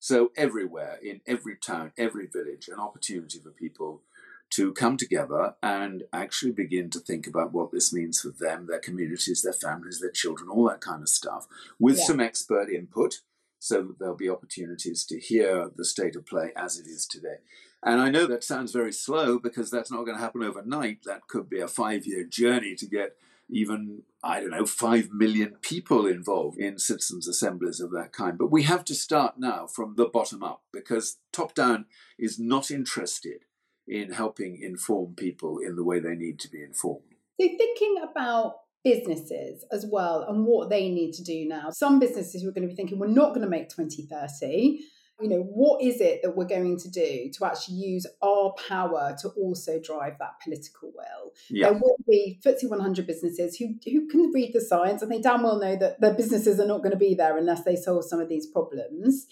So, 0.00 0.32
everywhere, 0.36 0.98
in 1.02 1.22
every 1.26 1.56
town, 1.56 1.92
every 1.96 2.26
village, 2.26 2.68
an 2.68 2.78
opportunity 2.78 3.38
for 3.38 3.50
people 3.50 4.02
to 4.50 4.72
come 4.74 4.98
together 4.98 5.54
and 5.62 6.04
actually 6.12 6.52
begin 6.52 6.90
to 6.90 7.00
think 7.00 7.26
about 7.26 7.52
what 7.52 7.72
this 7.72 7.90
means 7.90 8.20
for 8.20 8.28
them, 8.28 8.66
their 8.66 8.78
communities, 8.78 9.42
their 9.42 9.54
families, 9.54 10.00
their 10.00 10.10
children, 10.10 10.50
all 10.50 10.68
that 10.68 10.82
kind 10.82 11.00
of 11.00 11.08
stuff, 11.08 11.46
with 11.78 11.96
yeah. 11.96 12.04
some 12.04 12.20
expert 12.20 12.68
input 12.68 13.20
so 13.64 13.80
that 13.80 13.98
there'll 13.98 14.14
be 14.14 14.28
opportunities 14.28 15.06
to 15.06 15.18
hear 15.18 15.70
the 15.74 15.86
state 15.86 16.14
of 16.16 16.26
play 16.26 16.52
as 16.54 16.78
it 16.78 16.86
is 16.86 17.06
today. 17.06 17.36
And 17.82 17.98
I 17.98 18.10
know 18.10 18.26
that 18.26 18.44
sounds 18.44 18.72
very 18.72 18.92
slow 18.92 19.38
because 19.38 19.70
that's 19.70 19.90
not 19.90 20.04
going 20.04 20.18
to 20.18 20.22
happen 20.22 20.42
overnight. 20.42 21.04
That 21.04 21.28
could 21.28 21.48
be 21.48 21.60
a 21.60 21.66
five 21.66 22.04
year 22.04 22.24
journey 22.24 22.74
to 22.74 22.86
get 22.86 23.16
even, 23.48 24.02
I 24.22 24.40
don't 24.40 24.50
know, 24.50 24.66
five 24.66 25.12
million 25.12 25.56
people 25.62 26.06
involved 26.06 26.58
in 26.58 26.78
citizens' 26.78 27.26
assemblies 27.26 27.80
of 27.80 27.90
that 27.92 28.12
kind. 28.12 28.36
But 28.36 28.52
we 28.52 28.64
have 28.64 28.84
to 28.84 28.94
start 28.94 29.38
now 29.38 29.66
from 29.66 29.94
the 29.96 30.06
bottom 30.06 30.42
up 30.42 30.62
because 30.70 31.16
top 31.32 31.54
down 31.54 31.86
is 32.18 32.38
not 32.38 32.70
interested 32.70 33.46
in 33.88 34.12
helping 34.12 34.60
inform 34.60 35.14
people 35.14 35.58
in 35.58 35.76
the 35.76 35.84
way 35.84 36.00
they 36.00 36.14
need 36.14 36.38
to 36.40 36.50
be 36.50 36.62
informed. 36.62 37.14
So, 37.40 37.48
thinking 37.48 37.96
about 38.02 38.56
businesses 38.84 39.64
as 39.72 39.86
well 39.90 40.24
and 40.28 40.44
what 40.44 40.68
they 40.68 40.88
need 40.88 41.12
to 41.14 41.24
do 41.24 41.46
now, 41.48 41.70
some 41.70 41.98
businesses 41.98 42.42
who 42.42 42.48
are 42.48 42.52
going 42.52 42.68
to 42.68 42.68
be 42.68 42.76
thinking, 42.76 42.98
we're 42.98 43.06
not 43.08 43.30
going 43.30 43.40
to 43.40 43.48
make 43.48 43.68
2030. 43.70 44.78
You 45.20 45.28
know, 45.28 45.42
what 45.42 45.80
is 45.80 46.00
it 46.00 46.22
that 46.22 46.36
we're 46.36 46.44
going 46.44 46.76
to 46.76 46.90
do 46.90 47.30
to 47.34 47.44
actually 47.46 47.76
use 47.76 48.04
our 48.20 48.52
power 48.68 49.16
to 49.22 49.28
also 49.30 49.80
drive 49.80 50.18
that 50.18 50.40
political 50.42 50.92
will? 50.94 51.32
Yeah. 51.48 51.70
There 51.70 51.80
will 51.80 51.96
be 52.06 52.40
FTSE 52.44 52.68
100 52.68 53.06
businesses 53.06 53.56
who, 53.56 53.74
who 53.84 54.08
can 54.08 54.32
read 54.32 54.52
the 54.52 54.60
science 54.60 55.02
and 55.02 55.10
they 55.10 55.20
damn 55.20 55.44
well 55.44 55.60
know 55.60 55.76
that 55.76 56.00
their 56.00 56.14
businesses 56.14 56.58
are 56.58 56.66
not 56.66 56.78
going 56.78 56.90
to 56.90 56.96
be 56.96 57.14
there 57.14 57.38
unless 57.38 57.62
they 57.62 57.76
solve 57.76 58.04
some 58.04 58.20
of 58.20 58.28
these 58.28 58.48
problems. 58.48 59.26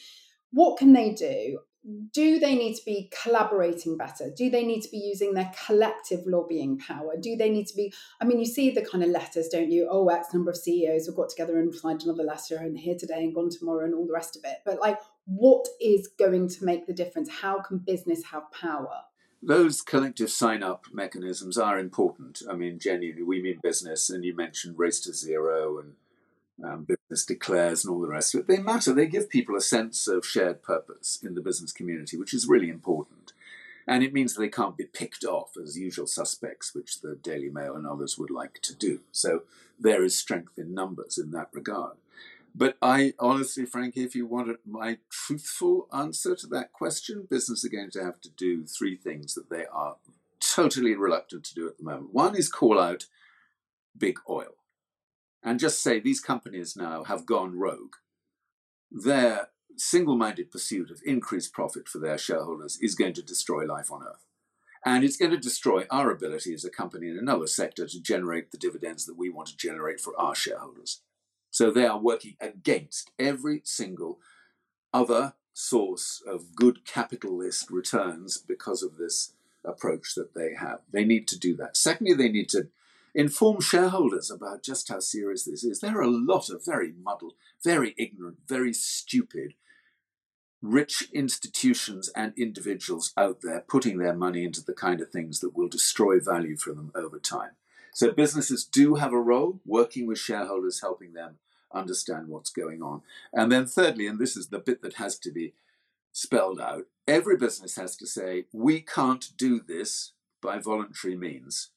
What 0.53 0.79
can 0.79 0.93
they 0.93 1.13
do? 1.13 1.59
Do 2.13 2.39
they 2.39 2.55
need 2.55 2.77
to 2.77 2.85
be 2.85 3.11
collaborating 3.23 3.97
better? 3.97 4.31
Do 4.31 4.51
they 4.51 4.65
need 4.65 4.83
to 4.83 4.91
be 4.91 4.99
using 4.99 5.35
their 5.35 5.51
collective 5.67 6.21
lobbying 6.27 6.79
power? 6.79 7.17
Do 7.21 7.37
they 7.37 7.51
need 7.51 7.67
to 7.69 7.77
be? 7.77 7.93
I 8.21 8.25
mean, 8.25 8.39
you 8.39 8.47
see 8.47 8.71
the 8.71 8.85
kind 8.85 9.03
of 9.03 9.11
letters, 9.11 9.49
don't 9.49 9.73
you? 9.73 9.89
Oh, 9.91 10.09
X 10.09 10.33
number 10.33 10.51
of 10.51 10.57
CEOs 10.57 11.07
have 11.07 11.17
got 11.17 11.31
together 11.31 11.59
and 11.59 11.75
signed 11.75 12.03
another 12.03 12.23
letter 12.23 12.57
and 12.57 12.79
here 12.79 12.97
today 12.97 13.25
and 13.25 13.35
gone 13.35 13.51
tomorrow 13.51 13.85
and 13.85 13.95
all 13.95 14.07
the 14.07 14.13
rest 14.13 14.37
of 14.37 14.45
it. 14.45 14.59
But 14.65 14.79
like, 14.79 14.99
what 15.25 15.67
is 15.81 16.07
going 16.07 16.49
to 16.51 16.65
make 16.65 16.87
the 16.87 16.93
difference? 16.93 17.29
How 17.29 17.61
can 17.61 17.79
business 17.79 18.25
have 18.27 18.51
power? 18.53 19.03
Those 19.43 19.83
collective 19.83 20.31
sign 20.31 20.63
up 20.63 20.85
mechanisms 20.93 21.59
are 21.59 21.81
important. 21.81 22.43
I 22.49 22.55
mean, 22.55 22.79
genuinely, 22.79 23.25
we 23.25 23.43
mean 23.43 23.59
business, 23.61 24.09
and 24.09 24.25
you 24.25 24.37
mentioned 24.37 24.79
Race 24.79 25.01
to 25.01 25.13
Zero 25.13 25.79
and 25.81 25.95
um, 26.63 26.85
business 26.85 27.25
declares 27.25 27.85
and 27.85 27.93
all 27.93 28.01
the 28.01 28.09
rest 28.09 28.35
of 28.35 28.41
it. 28.41 28.47
They 28.47 28.59
matter. 28.59 28.93
They 28.93 29.07
give 29.07 29.31
people 29.31 29.57
a 29.57 29.61
sense 29.61 30.07
of 30.07 30.27
shared 30.27 30.63
purpose 30.63 31.19
in 31.23 31.35
the 31.35 31.41
business 31.41 31.73
community, 31.73 32.17
which 32.17 32.35
is 32.35 32.49
really 32.49 32.69
important. 32.69 33.33
And 33.87 34.05
it 34.05 34.13
means 34.13 34.35
they 34.35 34.49
can't 34.49 34.77
be 34.77 34.85
picked 34.85 35.25
off 35.25 35.57
as 35.61 35.79
usual 35.79 36.07
suspects, 36.07 36.75
which 36.75 37.01
the 37.01 37.17
Daily 37.17 37.51
Mail 37.51 37.75
and 37.75 37.87
others 37.87 38.17
would 38.17 38.31
like 38.31 38.61
to 38.63 38.75
do. 38.75 39.01
So 39.11 39.43
there 39.79 40.05
is 40.05 40.17
strength 40.17 40.57
in 40.57 40.75
numbers 40.75 41.19
in 41.19 41.33
that 41.33 41.49
regard. 41.53 41.97
But 42.55 42.77
I 42.83 43.15
honestly, 43.19 43.65
Frankie, 43.65 44.05
if 44.05 44.15
you 44.15 44.27
wanted 44.27 44.59
my 44.67 44.99
truthful 45.09 45.89
answer 45.93 46.37
to 46.37 46.47
that 46.49 46.73
question, 46.73 47.27
business 47.29 47.65
are 47.65 47.71
going 47.71 47.91
to 47.93 48.05
have 48.05 48.21
to 48.21 48.31
do 48.31 48.65
three 48.67 48.95
things 48.95 49.35
that 49.35 49.49
they 49.49 49.65
are 49.73 49.97
totally 50.39 50.95
reluctant 50.95 51.45
to 51.45 51.55
do 51.55 51.67
at 51.67 51.79
the 51.79 51.85
moment. 51.85 52.13
One 52.13 52.37
is 52.37 52.49
call 52.49 52.79
out 52.79 53.07
big 53.97 54.19
oil 54.29 54.57
and 55.43 55.59
just 55.59 55.83
say 55.83 55.99
these 55.99 56.21
companies 56.21 56.77
now 56.77 57.05
have 57.05 57.27
gone 57.27 57.59
rogue. 57.59 57.95
Their 58.91 59.49
single 59.77 60.17
minded 60.17 60.51
pursuit 60.51 60.91
of 60.91 61.01
increased 61.05 61.53
profit 61.53 61.89
for 61.89 61.99
their 61.99 62.19
shareholders 62.19 62.79
is 62.81 62.95
going 62.95 63.15
to 63.15 63.23
destroy 63.23 63.65
life 63.65 63.91
on 63.91 64.03
earth. 64.03 64.25
And 64.85 65.05
it's 65.05 65.17
going 65.17 65.31
to 65.31 65.39
destroy 65.39 65.85
our 65.91 66.11
ability 66.11 66.53
as 66.55 66.65
a 66.65 66.71
company 66.71 67.09
in 67.09 67.17
another 67.17 67.47
sector 67.47 67.87
to 67.87 68.03
generate 68.03 68.51
the 68.51 68.59
dividends 68.59 69.07
that 69.07 69.17
we 69.17 69.31
want 69.31 69.49
to 69.49 69.57
generate 69.57 70.01
for 70.01 70.19
our 70.19 70.35
shareholders. 70.35 71.01
So 71.51 71.71
they 71.71 71.87
are 71.87 71.99
working 71.99 72.37
against 72.41 73.11
every 73.19 73.61
single 73.65 74.19
other 74.93 75.35
source 75.53 76.23
of 76.27 76.57
good 76.57 76.85
capitalist 76.85 77.71
returns 77.71 78.39
because 78.39 78.83
of 78.83 78.97
this 78.97 79.35
approach 79.65 80.15
that 80.17 80.35
they 80.35 80.55
have. 80.55 80.81
They 80.91 81.05
need 81.05 81.29
to 81.29 81.39
do 81.39 81.55
that. 81.57 81.77
Secondly, 81.77 82.15
they 82.15 82.29
need 82.29 82.49
to 82.51 82.69
inform 83.15 83.61
shareholders 83.61 84.31
about 84.31 84.63
just 84.63 84.89
how 84.89 85.01
serious 85.01 85.45
this 85.45 85.65
is. 85.65 85.81
There 85.81 85.99
are 85.99 86.03
a 86.03 86.11
lot 86.11 86.49
of 86.49 86.65
very 86.65 86.93
muddled, 87.03 87.35
very 87.63 87.95
ignorant, 87.99 88.39
very 88.47 88.73
stupid, 88.73 89.55
rich 90.61 91.09
institutions 91.13 92.11
and 92.15 92.33
individuals 92.37 93.13
out 93.17 93.41
there 93.43 93.65
putting 93.69 93.99
their 93.99 94.15
money 94.15 94.45
into 94.45 94.63
the 94.65 94.73
kind 94.73 95.01
of 95.01 95.11
things 95.11 95.41
that 95.41 95.57
will 95.57 95.69
destroy 95.69 96.21
value 96.21 96.57
for 96.57 96.73
them 96.73 96.93
over 96.95 97.19
time. 97.19 97.53
So 97.95 98.11
businesses 98.11 98.65
do 98.65 98.95
have 98.95 99.13
a 99.13 99.21
role 99.21 99.61
working 99.67 100.07
with 100.07 100.19
shareholders, 100.19 100.81
helping 100.81 101.13
them 101.13 101.39
understand 101.75 102.29
what's 102.29 102.51
going 102.51 102.83
on. 102.83 103.03
And 103.33 103.53
then, 103.53 103.67
thirdly, 103.67 104.07
and 104.07 104.19
this 104.19 104.37
is 104.37 104.49
the 104.49 104.59
bit 104.59 104.83
that 104.83 104.95
has 104.95 105.19
to 105.19 105.31
be 105.31 105.55
spelled 106.13 106.61
out 106.61 106.87
every 107.07 107.37
business 107.37 107.77
has 107.77 107.97
to 107.97 108.07
say, 108.07 108.47
we 108.53 108.81
can't 108.81 109.31
do 109.37 109.61
this 109.61 110.13
by 110.41 110.59
voluntary 110.59 111.17
means. 111.17 111.71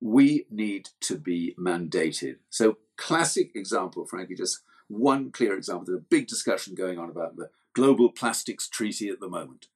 We 0.00 0.46
need 0.50 0.90
to 1.02 1.18
be 1.18 1.54
mandated. 1.58 2.36
So, 2.48 2.78
classic 2.96 3.52
example, 3.54 4.06
frankly, 4.06 4.36
just 4.36 4.60
one 4.88 5.30
clear 5.30 5.56
example. 5.56 5.86
There's 5.86 5.98
a 5.98 6.02
big 6.10 6.26
discussion 6.26 6.74
going 6.74 6.98
on 6.98 7.10
about 7.10 7.36
the 7.36 7.50
Global 7.74 8.10
Plastics 8.10 8.68
Treaty 8.68 9.08
at 9.08 9.20
the 9.20 9.28
moment. 9.28 9.66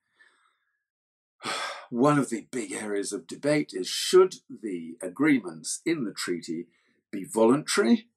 One 1.91 2.19
of 2.19 2.31
the 2.31 2.47
big 2.51 2.73
areas 2.73 3.13
of 3.13 3.27
debate 3.27 3.73
is 3.73 3.87
should 3.87 4.37
the 4.51 4.97
agreements 5.01 5.81
in 5.87 6.05
the 6.05 6.13
treaty 6.13 6.67
be 7.13 7.25
voluntary 7.25 8.09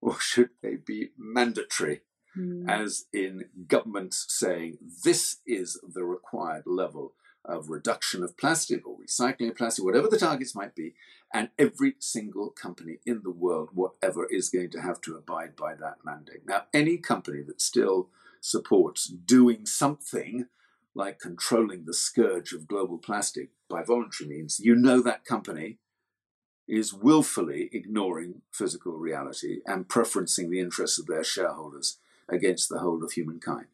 or 0.00 0.18
should 0.20 0.50
they 0.62 0.76
be 0.76 1.10
mandatory? 1.16 2.00
Mm. 2.36 2.68
As 2.68 3.06
in 3.12 3.46
governments 3.66 4.26
saying 4.28 4.78
this 5.04 5.38
is 5.46 5.80
the 5.82 6.04
required 6.04 6.64
level 6.66 7.14
of 7.44 7.70
reduction 7.70 8.22
of 8.22 8.36
plastic 8.36 8.86
or 8.86 8.96
recycling 8.98 9.50
of 9.50 9.56
plastic, 9.56 9.84
whatever 9.84 10.08
the 10.08 10.18
targets 10.18 10.54
might 10.54 10.74
be, 10.74 10.94
and 11.36 11.50
every 11.58 11.94
single 11.98 12.48
company 12.48 12.96
in 13.04 13.20
the 13.22 13.30
world, 13.30 13.68
whatever, 13.74 14.24
is 14.24 14.48
going 14.48 14.70
to 14.70 14.80
have 14.80 15.02
to 15.02 15.14
abide 15.14 15.54
by 15.54 15.74
that 15.74 15.98
mandate. 16.02 16.46
Now, 16.46 16.62
any 16.72 16.96
company 16.96 17.42
that 17.42 17.60
still 17.60 18.08
supports 18.40 19.06
doing 19.06 19.66
something 19.66 20.46
like 20.94 21.18
controlling 21.18 21.84
the 21.84 21.92
scourge 21.92 22.54
of 22.54 22.66
global 22.66 22.96
plastic 22.96 23.50
by 23.68 23.82
voluntary 23.82 24.30
means, 24.30 24.60
you 24.60 24.74
know 24.74 25.02
that 25.02 25.26
company 25.26 25.76
is 26.66 26.94
willfully 26.94 27.68
ignoring 27.70 28.40
physical 28.50 28.96
reality 28.96 29.60
and 29.66 29.88
preferencing 29.88 30.48
the 30.48 30.58
interests 30.58 30.98
of 30.98 31.04
their 31.04 31.22
shareholders 31.22 31.98
against 32.30 32.70
the 32.70 32.78
whole 32.78 33.04
of 33.04 33.12
humankind. 33.12 33.66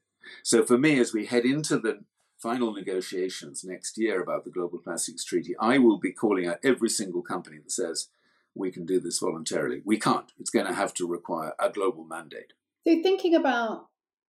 So, 0.43 0.65
for 0.65 0.79
me, 0.79 0.99
as 0.99 1.13
we 1.13 1.27
head 1.27 1.45
into 1.45 1.79
the 1.79 2.01
final 2.43 2.73
negotiations 2.73 3.63
next 3.65 3.97
year 3.97 4.21
about 4.21 4.45
the 4.45 4.51
Global 4.51 4.79
Plastics 4.79 5.25
Treaty, 5.25 5.55
I 5.61 5.79
will 5.79 5.99
be 5.99 6.13
calling 6.13 6.47
out 6.47 6.59
every 6.65 6.89
single 6.89 7.23
company 7.23 7.59
that 7.59 7.71
says 7.71 8.09
we 8.55 8.73
can 8.73 8.85
do 8.85 9.01
this 9.01 9.21
voluntarily. 9.21 9.81
We 9.85 9.99
can't. 9.99 10.33
It's 10.39 10.51
going 10.51 10.67
to 10.67 10.75
have 10.75 10.93
to 10.95 11.07
require 11.07 11.53
a 11.61 11.71
global 11.71 12.05
mandate. 12.05 12.53
So, 12.87 13.01
thinking 13.01 13.37
about 13.37 13.87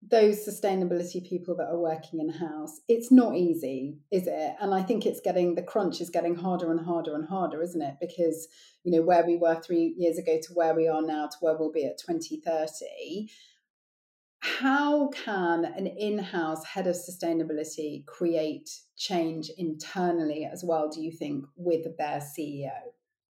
those 0.07 0.46
sustainability 0.46 1.27
people 1.27 1.57
that 1.57 1.68
are 1.68 1.79
working 1.79 2.20
in 2.20 2.29
house, 2.29 2.81
it's 2.88 3.11
not 3.11 3.37
easy, 3.37 3.98
is 4.11 4.27
it? 4.27 4.55
And 4.61 4.75
I 4.75 4.83
think 4.83 5.07
it's 5.07 5.20
getting 5.20 5.55
the 5.55 5.62
crunch 5.62 6.01
is 6.01 6.11
getting 6.11 6.35
harder 6.35 6.70
and 6.70 6.85
harder 6.85 7.14
and 7.14 7.27
harder, 7.27 7.62
isn't 7.62 7.81
it? 7.81 7.94
Because, 8.01 8.48
you 8.85 8.92
know, 8.92 9.03
where 9.03 9.25
we 9.25 9.37
were 9.37 9.61
three 9.61 9.94
years 9.96 10.18
ago 10.18 10.38
to 10.42 10.53
where 10.55 10.75
we 10.75 10.87
are 10.87 11.03
now 11.03 11.29
to 11.29 11.37
where 11.40 11.57
we'll 11.57 11.72
be 11.72 11.87
at 11.87 11.98
2030. 11.98 13.29
How 14.42 15.07
can 15.11 15.64
an 15.64 15.87
in 15.87 16.18
house 16.18 16.64
head 16.64 16.88
of 16.88 16.96
sustainability 16.96 18.05
create 18.07 18.68
change 18.96 19.52
internally 19.57 20.44
as 20.44 20.64
well, 20.64 20.88
do 20.88 21.00
you 21.00 21.12
think, 21.12 21.44
with 21.55 21.96
their 21.96 22.18
CEO? 22.18 22.72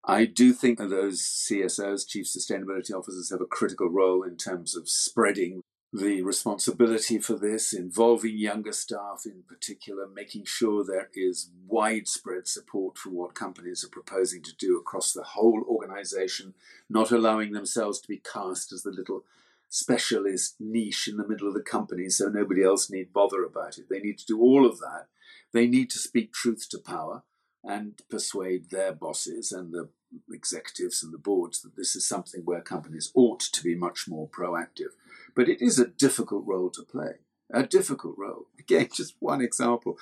I 0.03 0.25
do 0.25 0.55
think 0.55 0.79
that 0.79 0.89
those 0.89 1.21
CSOs, 1.21 2.09
Chief 2.09 2.25
Sustainability 2.25 2.93
Officers, 2.93 3.29
have 3.31 3.43
a 3.43 3.47
critical 3.47 3.91
role 3.91 4.23
in 4.23 4.39
terms 4.39 4.75
of 4.75 4.89
spreading 4.89 5.61
the 5.93 6.23
responsibility 6.23 7.19
for 7.19 7.35
this, 7.35 7.75
involving 7.75 8.39
younger 8.39 8.73
staff 8.73 9.25
in 9.27 9.43
particular, 9.47 10.09
making 10.09 10.47
sure 10.47 10.83
there 10.83 11.11
is 11.15 11.51
widespread 11.69 12.49
support 12.49 12.97
for 12.97 13.11
what 13.11 13.35
companies 13.35 13.85
are 13.85 13.91
proposing 13.91 14.43
to 14.43 14.57
do 14.57 14.79
across 14.79 15.13
the 15.13 15.23
whole 15.23 15.63
organization, 15.69 16.55
not 16.89 17.11
allowing 17.11 17.53
themselves 17.53 18.01
to 18.01 18.09
be 18.09 18.17
cast 18.17 18.73
as 18.73 18.83
the 18.83 18.91
little 18.91 19.25
specialist 19.73 20.57
niche 20.61 21.09
in 21.09 21.17
the 21.17 21.27
middle 21.27 21.49
of 21.49 21.55
the 21.55 21.63
company 21.63 22.11
so 22.11 22.29
nobody 22.29 22.63
else 22.63 22.91
need 22.91 23.11
bother 23.11 23.43
about 23.43 23.79
it. 23.79 23.87
They 23.89 24.01
need 24.01 24.19
to 24.19 24.27
do 24.27 24.39
all 24.39 24.67
of 24.67 24.79
that. 24.81 25.07
They 25.55 25.67
need 25.67 25.89
to 25.91 25.99
speak 25.99 26.31
truth 26.31 26.67
to 26.71 26.79
power 26.79 27.23
and 27.65 28.03
persuade 28.11 28.69
their 28.69 28.93
bosses 28.93 29.51
and 29.51 29.73
the 29.73 29.89
executives 30.31 31.03
and 31.03 31.11
the 31.11 31.19
boards 31.19 31.63
that 31.63 31.75
this 31.75 31.97
is 31.97 32.07
something 32.07 32.43
where 32.45 32.61
companies 32.61 33.11
ought 33.15 33.41
to 33.41 33.63
be 33.63 33.75
much 33.75 34.07
more 34.07 34.29
proactive. 34.29 34.93
But 35.35 35.49
it 35.49 35.63
is 35.63 35.79
a 35.79 35.87
difficult 35.87 36.45
role 36.47 36.69
to 36.69 36.83
play, 36.83 37.21
a 37.51 37.63
difficult 37.63 38.17
role. 38.19 38.49
Again, 38.59 38.91
just 38.95 39.15
one 39.21 39.41
example. 39.41 39.97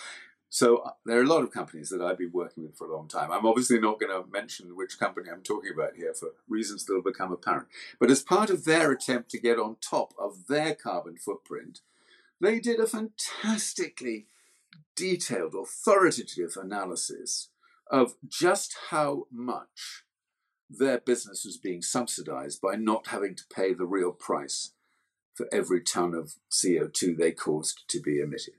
So 0.53 0.79
uh, 0.79 0.91
there 1.07 1.19
are 1.21 1.23
a 1.23 1.29
lot 1.29 1.45
of 1.45 1.53
companies 1.53 1.91
that 1.91 2.03
I've 2.03 2.19
been 2.19 2.33
working 2.33 2.65
with 2.65 2.77
for 2.77 2.89
a 2.89 2.95
long 2.95 3.07
time. 3.07 3.31
I'm 3.31 3.47
obviously 3.47 3.79
not 3.79 4.01
going 4.01 4.11
to 4.11 4.29
mention 4.31 4.77
which 4.77 4.99
company 4.99 5.31
I'm 5.31 5.43
talking 5.43 5.71
about 5.73 5.95
here 5.95 6.13
for 6.13 6.31
reasons 6.49 6.85
that 6.85 6.93
will 6.93 7.03
become 7.03 7.31
apparent. 7.31 7.69
But 8.01 8.11
as 8.11 8.21
part 8.21 8.51
of 8.51 8.65
their 8.65 8.91
attempt 8.91 9.31
to 9.31 9.41
get 9.41 9.61
on 9.61 9.77
top 9.81 10.13
of 10.19 10.49
their 10.49 10.75
carbon 10.75 11.17
footprint, 11.17 11.81
they 12.41 12.59
did 12.59 12.81
a 12.81 12.89
fantastically 12.89 14.27
detailed, 14.97 15.55
authoritative 15.55 16.57
analysis 16.61 17.51
of 17.89 18.15
just 18.29 18.75
how 18.91 19.27
much 19.31 20.03
their 20.69 20.99
business 20.99 21.45
was 21.45 21.59
being 21.59 21.81
subsidized 21.81 22.61
by 22.61 22.75
not 22.75 23.09
having 23.09 23.37
to 23.37 23.45
pay 23.55 23.73
the 23.73 23.87
real 23.87 24.13
price 24.13 24.73
for 25.33 25.49
every 25.53 25.81
ton 25.81 26.13
of 26.13 26.35
CO2 26.51 27.17
they 27.17 27.31
caused 27.31 27.89
to 27.89 28.01
be 28.01 28.19
emitted. 28.19 28.55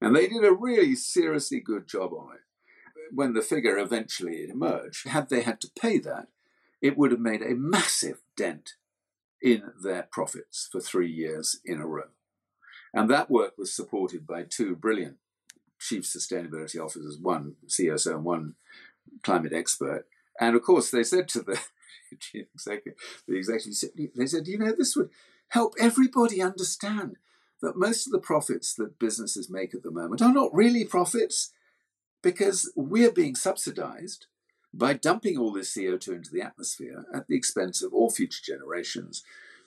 And 0.00 0.14
they 0.14 0.28
did 0.28 0.44
a 0.44 0.52
really 0.52 0.94
seriously 0.94 1.60
good 1.60 1.86
job 1.86 2.12
on 2.12 2.34
it. 2.34 2.40
When 3.14 3.34
the 3.34 3.42
figure 3.42 3.78
eventually 3.78 4.48
emerged, 4.48 5.08
had 5.08 5.28
they 5.28 5.42
had 5.42 5.60
to 5.62 5.70
pay 5.80 5.98
that, 6.00 6.28
it 6.82 6.98
would 6.98 7.12
have 7.12 7.20
made 7.20 7.42
a 7.42 7.54
massive 7.54 8.20
dent 8.36 8.74
in 9.40 9.72
their 9.82 10.08
profits 10.10 10.68
for 10.70 10.80
three 10.80 11.10
years 11.10 11.60
in 11.64 11.80
a 11.80 11.86
row. 11.86 12.08
And 12.92 13.10
that 13.10 13.30
work 13.30 13.54
was 13.58 13.72
supported 13.72 14.26
by 14.26 14.42
two 14.42 14.74
brilliant 14.74 15.16
chief 15.78 16.04
sustainability 16.04 16.82
officers, 16.82 17.18
one 17.18 17.56
CSO 17.66 18.14
and 18.14 18.24
one 18.24 18.54
climate 19.22 19.52
expert. 19.52 20.06
And 20.40 20.56
of 20.56 20.62
course, 20.62 20.90
they 20.90 21.02
said 21.02 21.28
to 21.28 21.42
the 21.42 21.60
chief 22.20 22.46
executive, 22.54 22.98
the 23.26 23.36
executive, 23.36 24.10
they 24.14 24.26
said, 24.26 24.46
you 24.46 24.58
know, 24.58 24.72
this 24.76 24.96
would 24.96 25.10
help 25.48 25.74
everybody 25.78 26.42
understand 26.42 27.16
that 27.62 27.76
most 27.76 28.06
of 28.06 28.12
the 28.12 28.18
profits 28.18 28.74
that 28.74 28.98
businesses 28.98 29.50
make 29.50 29.74
at 29.74 29.82
the 29.82 29.90
moment 29.90 30.22
are 30.22 30.32
not 30.32 30.54
really 30.54 30.84
profits 30.84 31.52
because 32.22 32.72
we're 32.76 33.12
being 33.12 33.34
subsidized 33.34 34.26
by 34.74 34.92
dumping 34.92 35.38
all 35.38 35.52
this 35.52 35.74
CO2 35.74 36.08
into 36.08 36.30
the 36.30 36.42
atmosphere 36.42 37.06
at 37.14 37.26
the 37.28 37.36
expense 37.36 37.82
of 37.82 37.94
all 37.94 38.10
future 38.10 38.42
generations, 38.44 39.22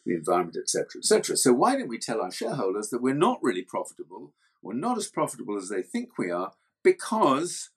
the 0.06 0.14
environment, 0.14 0.58
etc., 0.58 1.00
etc. 1.00 1.36
So 1.36 1.54
why 1.54 1.76
don't 1.76 1.88
we 1.88 1.98
tell 1.98 2.22
our 2.22 2.32
shareholders 2.32 2.90
that 2.90 3.02
we're 3.02 3.16
not 3.16 3.40
really 3.42 3.64
profitable, 3.64 4.34
we're 4.62 4.74
not 4.74 4.98
as 4.98 5.08
profitable 5.08 5.58
as 5.58 5.70
they 5.70 5.82
think 5.82 6.18
we 6.18 6.30
are, 6.30 6.54
because 6.84 7.70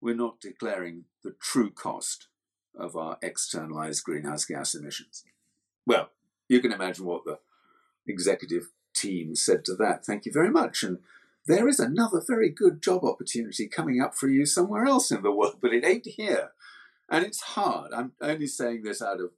we're 0.00 0.14
not 0.14 0.40
declaring 0.40 1.04
the 1.22 1.34
true 1.40 1.70
cost 1.70 2.28
of 2.76 2.96
our 2.96 3.18
externalized 3.22 4.04
greenhouse 4.04 4.44
gas 4.44 4.74
emissions. 4.74 5.24
Well, 5.86 6.10
you 6.48 6.60
can 6.60 6.72
imagine 6.72 7.04
what 7.04 7.24
the 7.24 7.38
executive 8.06 8.70
team 8.94 9.34
said 9.34 9.64
to 9.66 9.74
that. 9.76 10.04
Thank 10.04 10.26
you 10.26 10.32
very 10.32 10.50
much. 10.50 10.82
And 10.82 10.98
there 11.46 11.68
is 11.68 11.78
another 11.78 12.22
very 12.26 12.48
good 12.48 12.82
job 12.82 13.04
opportunity 13.04 13.66
coming 13.66 14.00
up 14.00 14.14
for 14.14 14.28
you 14.28 14.46
somewhere 14.46 14.84
else 14.84 15.10
in 15.10 15.22
the 15.22 15.32
world, 15.32 15.58
but 15.60 15.74
it 15.74 15.84
ain't 15.84 16.06
here. 16.06 16.52
And 17.10 17.24
it's 17.24 17.40
hard. 17.40 17.92
I'm 17.92 18.12
only 18.20 18.46
saying 18.46 18.82
this 18.82 19.02
out 19.02 19.20
of 19.20 19.30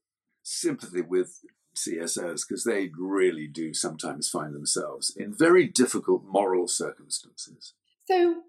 sympathy 0.43 1.01
with 1.01 1.41
CSOs 1.77 2.47
because 2.49 2.65
they 2.65 2.91
really 2.97 3.49
do 3.49 3.75
sometimes 3.75 4.29
find 4.29 4.55
themselves 4.55 5.15
in 5.17 5.35
very 5.35 5.67
difficult 5.67 6.25
moral 6.25 6.69
circumstances. 6.69 7.75
So, 8.07 8.43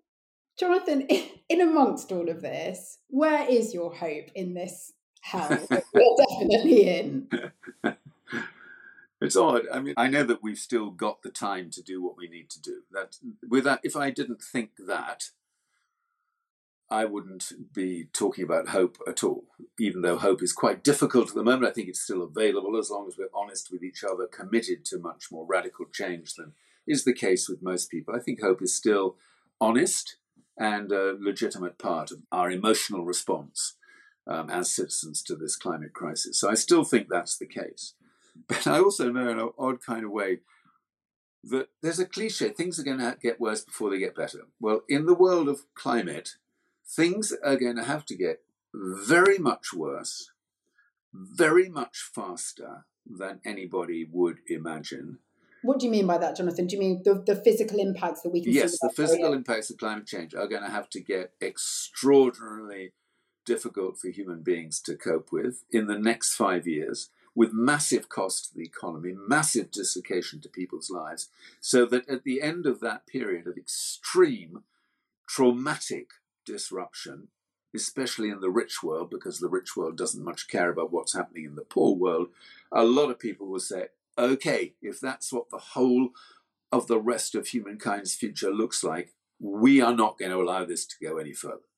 Jonathan, 0.57 1.01
in 1.49 1.61
amongst 1.61 2.11
all 2.11 2.29
of 2.29 2.41
this, 2.41 2.99
where 3.09 3.49
is 3.49 3.73
your 3.73 3.93
hope 3.93 4.27
in 4.35 4.53
this 4.53 4.93
hell 5.21 5.49
that 5.49 5.83
we're 5.93 6.25
definitely 6.29 6.87
in? 6.87 7.29
It's 9.19 9.35
odd. 9.35 9.63
I 9.73 9.79
mean, 9.79 9.95
I 9.97 10.07
know 10.07 10.23
that 10.23 10.43
we've 10.43 10.57
still 10.57 10.91
got 10.91 11.23
the 11.23 11.31
time 11.31 11.71
to 11.71 11.81
do 11.81 12.03
what 12.03 12.17
we 12.17 12.27
need 12.27 12.49
to 12.51 12.61
do. 12.61 12.81
That 12.91 13.17
without, 13.49 13.79
if 13.83 13.95
I 13.95 14.11
didn't 14.11 14.41
think 14.41 14.71
that, 14.87 15.31
I 16.89 17.05
wouldn't 17.05 17.51
be 17.73 18.07
talking 18.13 18.43
about 18.45 18.69
hope 18.69 18.97
at 19.07 19.23
all. 19.23 19.45
Even 19.79 20.01
though 20.01 20.17
hope 20.17 20.41
is 20.41 20.53
quite 20.53 20.83
difficult 20.83 21.29
at 21.29 21.35
the 21.35 21.43
moment, 21.43 21.69
I 21.69 21.73
think 21.73 21.89
it's 21.89 21.99
still 21.99 22.23
available 22.23 22.77
as 22.77 22.89
long 22.89 23.07
as 23.07 23.17
we're 23.17 23.27
honest 23.35 23.71
with 23.71 23.83
each 23.83 24.03
other, 24.03 24.27
committed 24.27 24.85
to 24.85 24.99
much 24.99 25.25
more 25.31 25.45
radical 25.45 25.85
change 25.91 26.35
than 26.35 26.53
is 26.87 27.03
the 27.03 27.13
case 27.13 27.49
with 27.49 27.61
most 27.61 27.91
people. 27.91 28.15
I 28.15 28.19
think 28.19 28.41
hope 28.41 28.61
is 28.61 28.73
still 28.73 29.17
honest 29.59 30.17
and 30.57 30.91
a 30.91 31.17
legitimate 31.19 31.77
part 31.77 32.11
of 32.11 32.23
our 32.31 32.49
emotional 32.49 33.03
response 33.03 33.75
um, 34.25 34.49
as 34.49 34.73
citizens 34.73 35.21
to 35.23 35.35
this 35.35 35.55
climate 35.55 35.93
crisis. 35.93 36.39
So 36.39 36.49
I 36.49 36.53
still 36.53 36.83
think 36.83 37.07
that's 37.09 37.37
the 37.37 37.45
case. 37.45 37.93
But 38.47 38.67
I 38.67 38.79
also 38.79 39.11
know 39.11 39.29
in 39.29 39.39
an 39.39 39.49
odd 39.57 39.81
kind 39.81 40.03
of 40.03 40.11
way 40.11 40.39
that 41.43 41.69
there's 41.81 41.99
a 41.99 42.05
cliche 42.05 42.49
things 42.49 42.79
are 42.79 42.83
going 42.83 42.99
to 42.99 43.17
get 43.21 43.39
worse 43.39 43.61
before 43.63 43.89
they 43.89 43.99
get 43.99 44.15
better. 44.15 44.47
Well, 44.59 44.81
in 44.87 45.05
the 45.05 45.13
world 45.13 45.47
of 45.47 45.65
climate, 45.75 46.35
things 46.85 47.33
are 47.43 47.55
going 47.55 47.75
to 47.77 47.83
have 47.83 48.05
to 48.05 48.15
get 48.15 48.41
very 48.73 49.37
much 49.37 49.73
worse, 49.73 50.31
very 51.13 51.69
much 51.69 52.09
faster 52.13 52.85
than 53.05 53.39
anybody 53.45 54.07
would 54.09 54.39
imagine. 54.47 55.19
What 55.63 55.79
do 55.79 55.85
you 55.85 55.91
mean 55.91 56.07
by 56.07 56.17
that, 56.17 56.35
Jonathan? 56.35 56.67
Do 56.67 56.75
you 56.75 56.79
mean 56.79 57.01
the, 57.03 57.23
the 57.25 57.35
physical 57.35 57.79
impacts 57.79 58.21
that 58.21 58.29
we 58.29 58.41
can 58.41 58.51
yes, 58.51 58.71
see? 58.71 58.77
Yes, 58.83 58.95
the 58.95 59.01
physical 59.01 59.33
impacts 59.33 59.69
of 59.69 59.77
climate 59.77 60.05
change 60.05 60.35
are 60.35 60.47
going 60.47 60.63
to 60.63 60.69
have 60.69 60.89
to 60.91 60.99
get 60.99 61.33
extraordinarily 61.41 62.91
difficult 63.45 63.97
for 63.97 64.09
human 64.09 64.41
beings 64.41 64.79
to 64.81 64.95
cope 64.95 65.31
with 65.31 65.63
in 65.71 65.87
the 65.87 65.97
next 65.97 66.35
five 66.35 66.67
years 66.67 67.09
with 67.37 67.53
massive 67.53 68.09
cost 68.09 68.49
to 68.49 68.55
the 68.55 68.63
economy, 68.63 69.13
massive 69.15 69.69
dislocation 69.69 70.41
to 70.41 70.49
people's 70.49 70.89
lives, 70.89 71.29
so 71.61 71.85
that 71.85 72.09
at 72.09 72.23
the 72.23 72.41
end 72.41 72.65
of 72.65 72.79
that 72.79 73.05
period 73.05 73.45
of 73.45 73.55
extreme 73.55 74.63
traumatic 75.27 76.09
disruption, 76.47 77.27
especially 77.75 78.29
in 78.29 78.39
the 78.39 78.49
rich 78.49 78.81
world, 78.81 79.11
because 79.11 79.37
the 79.37 79.47
rich 79.47 79.77
world 79.77 79.95
doesn't 79.95 80.23
much 80.23 80.47
care 80.47 80.71
about 80.71 80.91
what's 80.91 81.13
happening 81.13 81.45
in 81.45 81.53
the 81.53 81.61
poor 81.61 81.95
world, 81.95 82.29
a 82.71 82.83
lot 82.83 83.11
of 83.11 83.19
people 83.19 83.45
will 83.45 83.59
say, 83.59 83.89
okay, 84.17 84.73
if 84.81 84.99
that's 84.99 85.31
what 85.31 85.51
the 85.51 85.59
whole 85.59 86.09
of 86.71 86.87
the 86.87 86.99
rest 86.99 87.35
of 87.35 87.49
humankind's 87.49 88.15
future 88.15 88.51
looks 88.51 88.83
like, 88.83 89.13
we 89.39 89.79
are 89.79 89.95
not 89.95 90.17
going 90.17 90.31
to 90.31 90.41
allow 90.41 90.65
this 90.65 90.87
to 90.87 90.95
go 90.99 91.19
any 91.19 91.33
further. 91.33 91.69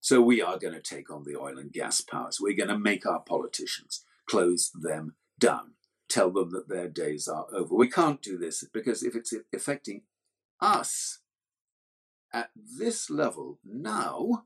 So 0.00 0.22
we 0.22 0.40
are 0.40 0.56
going 0.56 0.74
to 0.74 0.80
take 0.80 1.10
on 1.10 1.24
the 1.24 1.34
oil 1.36 1.58
and 1.58 1.72
gas 1.72 2.00
powers. 2.00 2.40
We're 2.40 2.56
going 2.56 2.68
to 2.68 2.78
make 2.78 3.04
our 3.06 3.18
politicians 3.18 4.04
close 4.30 4.70
them 4.70 5.16
down, 5.38 5.72
tell 6.08 6.30
them 6.30 6.50
that 6.50 6.68
their 6.68 6.88
days 6.88 7.26
are 7.26 7.46
over. 7.52 7.74
We 7.74 7.88
can't 7.88 8.22
do 8.22 8.38
this 8.38 8.64
because 8.72 9.02
if 9.02 9.16
it's 9.16 9.34
affecting 9.54 10.02
us 10.60 11.18
at 12.32 12.50
this 12.54 13.10
level 13.10 13.58
now, 13.64 14.44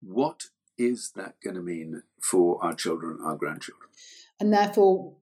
what 0.00 0.44
is 0.78 1.12
that 1.16 1.34
going 1.42 1.56
to 1.56 1.62
mean 1.62 2.02
for 2.22 2.62
our 2.64 2.74
children, 2.74 3.18
our 3.22 3.36
grandchildren? 3.36 3.90
And 4.40 4.52
therefore, 4.52 5.16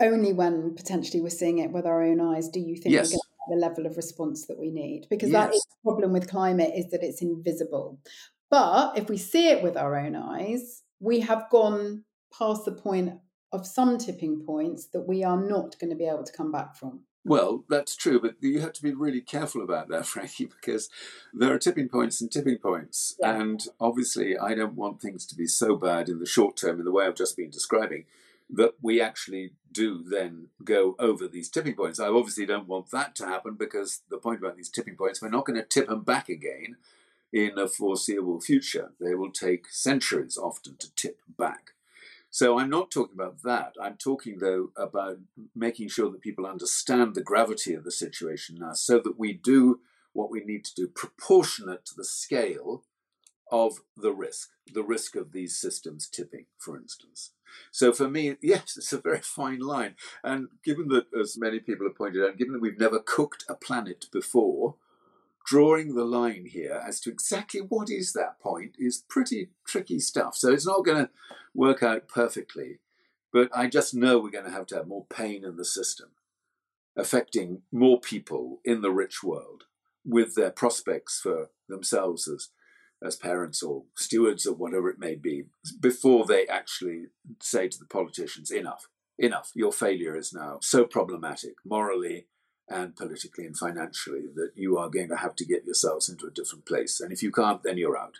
only 0.00 0.32
when 0.32 0.74
potentially 0.74 1.20
we're 1.20 1.30
seeing 1.30 1.58
it 1.58 1.72
with 1.72 1.86
our 1.86 2.02
own 2.02 2.20
eyes 2.20 2.48
do 2.48 2.60
you 2.60 2.76
think 2.76 2.92
yes. 2.92 3.10
we're 3.10 3.16
going 3.16 3.20
to 3.20 3.52
have 3.52 3.58
the 3.58 3.66
level 3.68 3.86
of 3.90 3.96
response 3.96 4.46
that 4.46 4.58
we 4.58 4.70
need 4.70 5.06
because 5.10 5.30
yes. 5.30 5.46
that 5.46 5.54
is 5.54 5.66
the 5.68 5.90
problem 5.90 6.12
with 6.12 6.30
climate 6.30 6.70
is 6.76 6.88
that 6.90 7.02
it's 7.02 7.20
invisible 7.20 7.98
but 8.50 8.96
if 8.96 9.08
we 9.08 9.16
see 9.16 9.48
it 9.48 9.62
with 9.62 9.76
our 9.76 9.98
own 9.98 10.14
eyes 10.14 10.82
we 11.00 11.20
have 11.20 11.50
gone 11.50 12.04
past 12.36 12.64
the 12.64 12.72
point 12.72 13.14
of 13.52 13.66
some 13.66 13.98
tipping 13.98 14.44
points 14.44 14.86
that 14.86 15.08
we 15.08 15.24
are 15.24 15.40
not 15.40 15.78
going 15.78 15.90
to 15.90 15.96
be 15.96 16.06
able 16.06 16.24
to 16.24 16.32
come 16.32 16.52
back 16.52 16.76
from. 16.76 17.00
Well, 17.24 17.64
that's 17.68 17.96
true, 17.96 18.20
but 18.20 18.36
you 18.40 18.60
have 18.60 18.72
to 18.74 18.82
be 18.82 18.94
really 18.94 19.20
careful 19.20 19.62
about 19.62 19.88
that, 19.88 20.06
Frankie, 20.12 20.46
because 20.46 20.88
there 21.34 21.52
are 21.52 21.58
tipping 21.58 21.88
points 21.88 22.20
and 22.20 22.30
tipping 22.30 22.58
points. 22.58 23.16
Yeah. 23.20 23.40
And 23.40 23.66
obviously, 23.80 24.38
I 24.38 24.54
don't 24.54 24.74
want 24.74 25.00
things 25.00 25.26
to 25.26 25.34
be 25.34 25.46
so 25.46 25.76
bad 25.76 26.08
in 26.08 26.20
the 26.20 26.26
short 26.26 26.56
term, 26.56 26.78
in 26.78 26.84
the 26.84 26.92
way 26.92 27.06
I've 27.06 27.14
just 27.14 27.36
been 27.36 27.50
describing, 27.50 28.04
that 28.50 28.74
we 28.80 29.00
actually 29.00 29.52
do 29.70 30.02
then 30.02 30.48
go 30.64 30.96
over 30.98 31.28
these 31.28 31.50
tipping 31.50 31.74
points. 31.74 32.00
I 32.00 32.08
obviously 32.08 32.46
don't 32.46 32.68
want 32.68 32.90
that 32.92 33.14
to 33.16 33.26
happen 33.26 33.54
because 33.54 34.00
the 34.08 34.16
point 34.16 34.38
about 34.38 34.56
these 34.56 34.70
tipping 34.70 34.96
points, 34.96 35.20
we're 35.20 35.28
not 35.28 35.44
going 35.44 35.58
to 35.58 35.66
tip 35.66 35.88
them 35.88 36.02
back 36.02 36.28
again 36.30 36.76
in 37.30 37.58
a 37.58 37.68
foreseeable 37.68 38.40
future. 38.40 38.92
They 38.98 39.14
will 39.14 39.32
take 39.32 39.66
centuries 39.70 40.38
often 40.38 40.76
to 40.78 40.94
tip 40.94 41.20
back. 41.36 41.72
So 42.38 42.56
I'm 42.56 42.70
not 42.70 42.92
talking 42.92 43.16
about 43.16 43.42
that. 43.42 43.72
I'm 43.82 43.96
talking, 43.96 44.38
though, 44.38 44.70
about 44.76 45.18
making 45.56 45.88
sure 45.88 46.08
that 46.08 46.20
people 46.20 46.46
understand 46.46 47.16
the 47.16 47.20
gravity 47.20 47.74
of 47.74 47.82
the 47.82 47.90
situation 47.90 48.58
now 48.60 48.74
so 48.74 49.00
that 49.00 49.18
we 49.18 49.32
do 49.32 49.80
what 50.12 50.30
we 50.30 50.44
need 50.44 50.64
to 50.66 50.74
do 50.76 50.86
proportionate 50.86 51.84
to 51.86 51.96
the 51.96 52.04
scale 52.04 52.84
of 53.50 53.80
the 53.96 54.12
risk, 54.12 54.50
the 54.72 54.84
risk 54.84 55.16
of 55.16 55.32
these 55.32 55.58
systems 55.58 56.06
tipping, 56.08 56.46
for 56.58 56.76
instance. 56.76 57.32
So 57.72 57.92
for 57.92 58.08
me, 58.08 58.36
yes, 58.40 58.76
it's 58.76 58.92
a 58.92 59.00
very 59.00 59.20
fine 59.20 59.58
line. 59.58 59.96
And 60.22 60.46
given 60.64 60.86
that, 60.90 61.06
as 61.20 61.36
many 61.36 61.58
people 61.58 61.88
have 61.88 61.96
pointed 61.96 62.24
out, 62.24 62.38
given 62.38 62.52
that 62.52 62.62
we've 62.62 62.78
never 62.78 63.00
cooked 63.00 63.46
a 63.48 63.56
planet 63.56 64.06
before, 64.12 64.76
drawing 65.48 65.94
the 65.94 66.04
line 66.04 66.44
here 66.44 66.82
as 66.86 67.00
to 67.00 67.10
exactly 67.10 67.60
what 67.60 67.88
is 67.88 68.12
that 68.12 68.38
point 68.38 68.76
is 68.78 69.04
pretty 69.08 69.48
tricky 69.66 69.98
stuff. 69.98 70.36
So 70.36 70.52
it's 70.52 70.66
not 70.66 70.84
going 70.84 71.06
to 71.06 71.10
work 71.54 71.82
out 71.82 72.06
perfectly, 72.06 72.80
but 73.32 73.48
I 73.56 73.66
just 73.66 73.94
know 73.94 74.18
we're 74.18 74.30
going 74.30 74.44
to 74.44 74.50
have 74.50 74.66
to 74.66 74.76
have 74.76 74.86
more 74.86 75.06
pain 75.08 75.46
in 75.46 75.56
the 75.56 75.64
system, 75.64 76.10
affecting 76.94 77.62
more 77.72 77.98
people 77.98 78.60
in 78.62 78.82
the 78.82 78.90
rich 78.90 79.22
world 79.22 79.64
with 80.04 80.34
their 80.34 80.50
prospects 80.50 81.18
for 81.18 81.48
themselves 81.66 82.28
as 82.28 82.50
as 83.00 83.14
parents 83.14 83.62
or 83.62 83.84
stewards 83.96 84.44
or 84.44 84.56
whatever 84.56 84.90
it 84.90 84.98
may 84.98 85.14
be 85.14 85.44
before 85.78 86.26
they 86.26 86.48
actually 86.48 87.04
say 87.40 87.68
to 87.68 87.78
the 87.78 87.86
politicians 87.86 88.50
enough 88.50 88.88
enough 89.16 89.52
your 89.54 89.70
failure 89.70 90.16
is 90.16 90.32
now 90.32 90.58
so 90.60 90.84
problematic 90.84 91.54
morally 91.64 92.26
and 92.70 92.94
politically 92.96 93.46
and 93.46 93.56
financially 93.56 94.26
that 94.34 94.50
you 94.54 94.76
are 94.78 94.88
going 94.88 95.08
to 95.08 95.16
have 95.16 95.34
to 95.36 95.44
get 95.44 95.64
yourselves 95.64 96.08
into 96.08 96.26
a 96.26 96.30
different 96.30 96.66
place. 96.66 97.00
And 97.00 97.12
if 97.12 97.22
you 97.22 97.30
can't, 97.30 97.62
then 97.62 97.78
you're 97.78 97.98
out. 97.98 98.16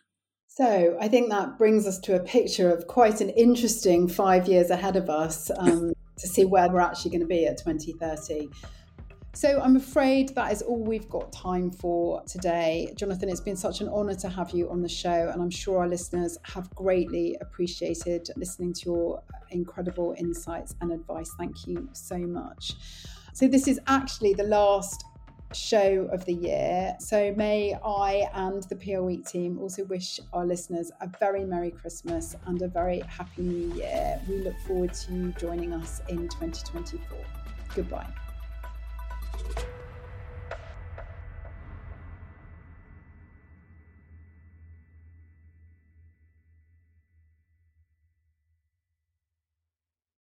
So 0.46 0.96
I 1.00 1.08
think 1.08 1.30
that 1.30 1.56
brings 1.58 1.86
us 1.86 1.98
to 2.00 2.16
a 2.16 2.20
picture 2.20 2.70
of 2.70 2.86
quite 2.86 3.20
an 3.20 3.28
interesting 3.30 4.08
five 4.08 4.48
years 4.48 4.70
ahead 4.70 4.96
of 4.96 5.08
us 5.08 5.50
um, 5.56 5.92
to 6.18 6.26
see 6.26 6.44
where 6.44 6.68
we're 6.68 6.80
actually 6.80 7.12
going 7.12 7.20
to 7.20 7.26
be 7.26 7.46
at 7.46 7.58
2030. 7.58 8.48
So 9.34 9.60
I'm 9.60 9.76
afraid 9.76 10.30
that 10.30 10.50
is 10.50 10.62
all 10.62 10.82
we've 10.82 11.08
got 11.08 11.32
time 11.32 11.70
for 11.70 12.24
today. 12.24 12.92
Jonathan, 12.96 13.28
it's 13.28 13.40
been 13.40 13.54
such 13.54 13.80
an 13.80 13.88
honour 13.88 14.16
to 14.16 14.28
have 14.28 14.50
you 14.50 14.68
on 14.68 14.82
the 14.82 14.88
show, 14.88 15.30
and 15.32 15.40
I'm 15.40 15.50
sure 15.50 15.78
our 15.78 15.86
listeners 15.86 16.38
have 16.42 16.68
greatly 16.74 17.36
appreciated 17.40 18.28
listening 18.36 18.72
to 18.72 18.82
your 18.86 19.22
incredible 19.50 20.16
insights 20.18 20.74
and 20.80 20.90
advice. 20.90 21.30
Thank 21.38 21.68
you 21.68 21.88
so 21.92 22.18
much. 22.18 22.74
So, 23.32 23.48
this 23.48 23.68
is 23.68 23.80
actually 23.86 24.34
the 24.34 24.44
last 24.44 25.04
show 25.52 26.08
of 26.12 26.24
the 26.24 26.34
year. 26.34 26.96
So, 27.00 27.32
may 27.36 27.74
I 27.84 28.28
and 28.34 28.62
the 28.64 28.76
PRWeek 28.76 29.28
team 29.28 29.58
also 29.58 29.84
wish 29.84 30.20
our 30.32 30.44
listeners 30.44 30.90
a 31.00 31.08
very 31.18 31.44
Merry 31.44 31.70
Christmas 31.70 32.36
and 32.46 32.60
a 32.62 32.68
very 32.68 33.00
Happy 33.00 33.42
New 33.42 33.74
Year. 33.74 34.20
We 34.28 34.42
look 34.42 34.58
forward 34.66 34.92
to 34.92 35.12
you 35.12 35.32
joining 35.38 35.72
us 35.72 36.00
in 36.08 36.28
2024. 36.28 37.18
Goodbye. 37.74 38.08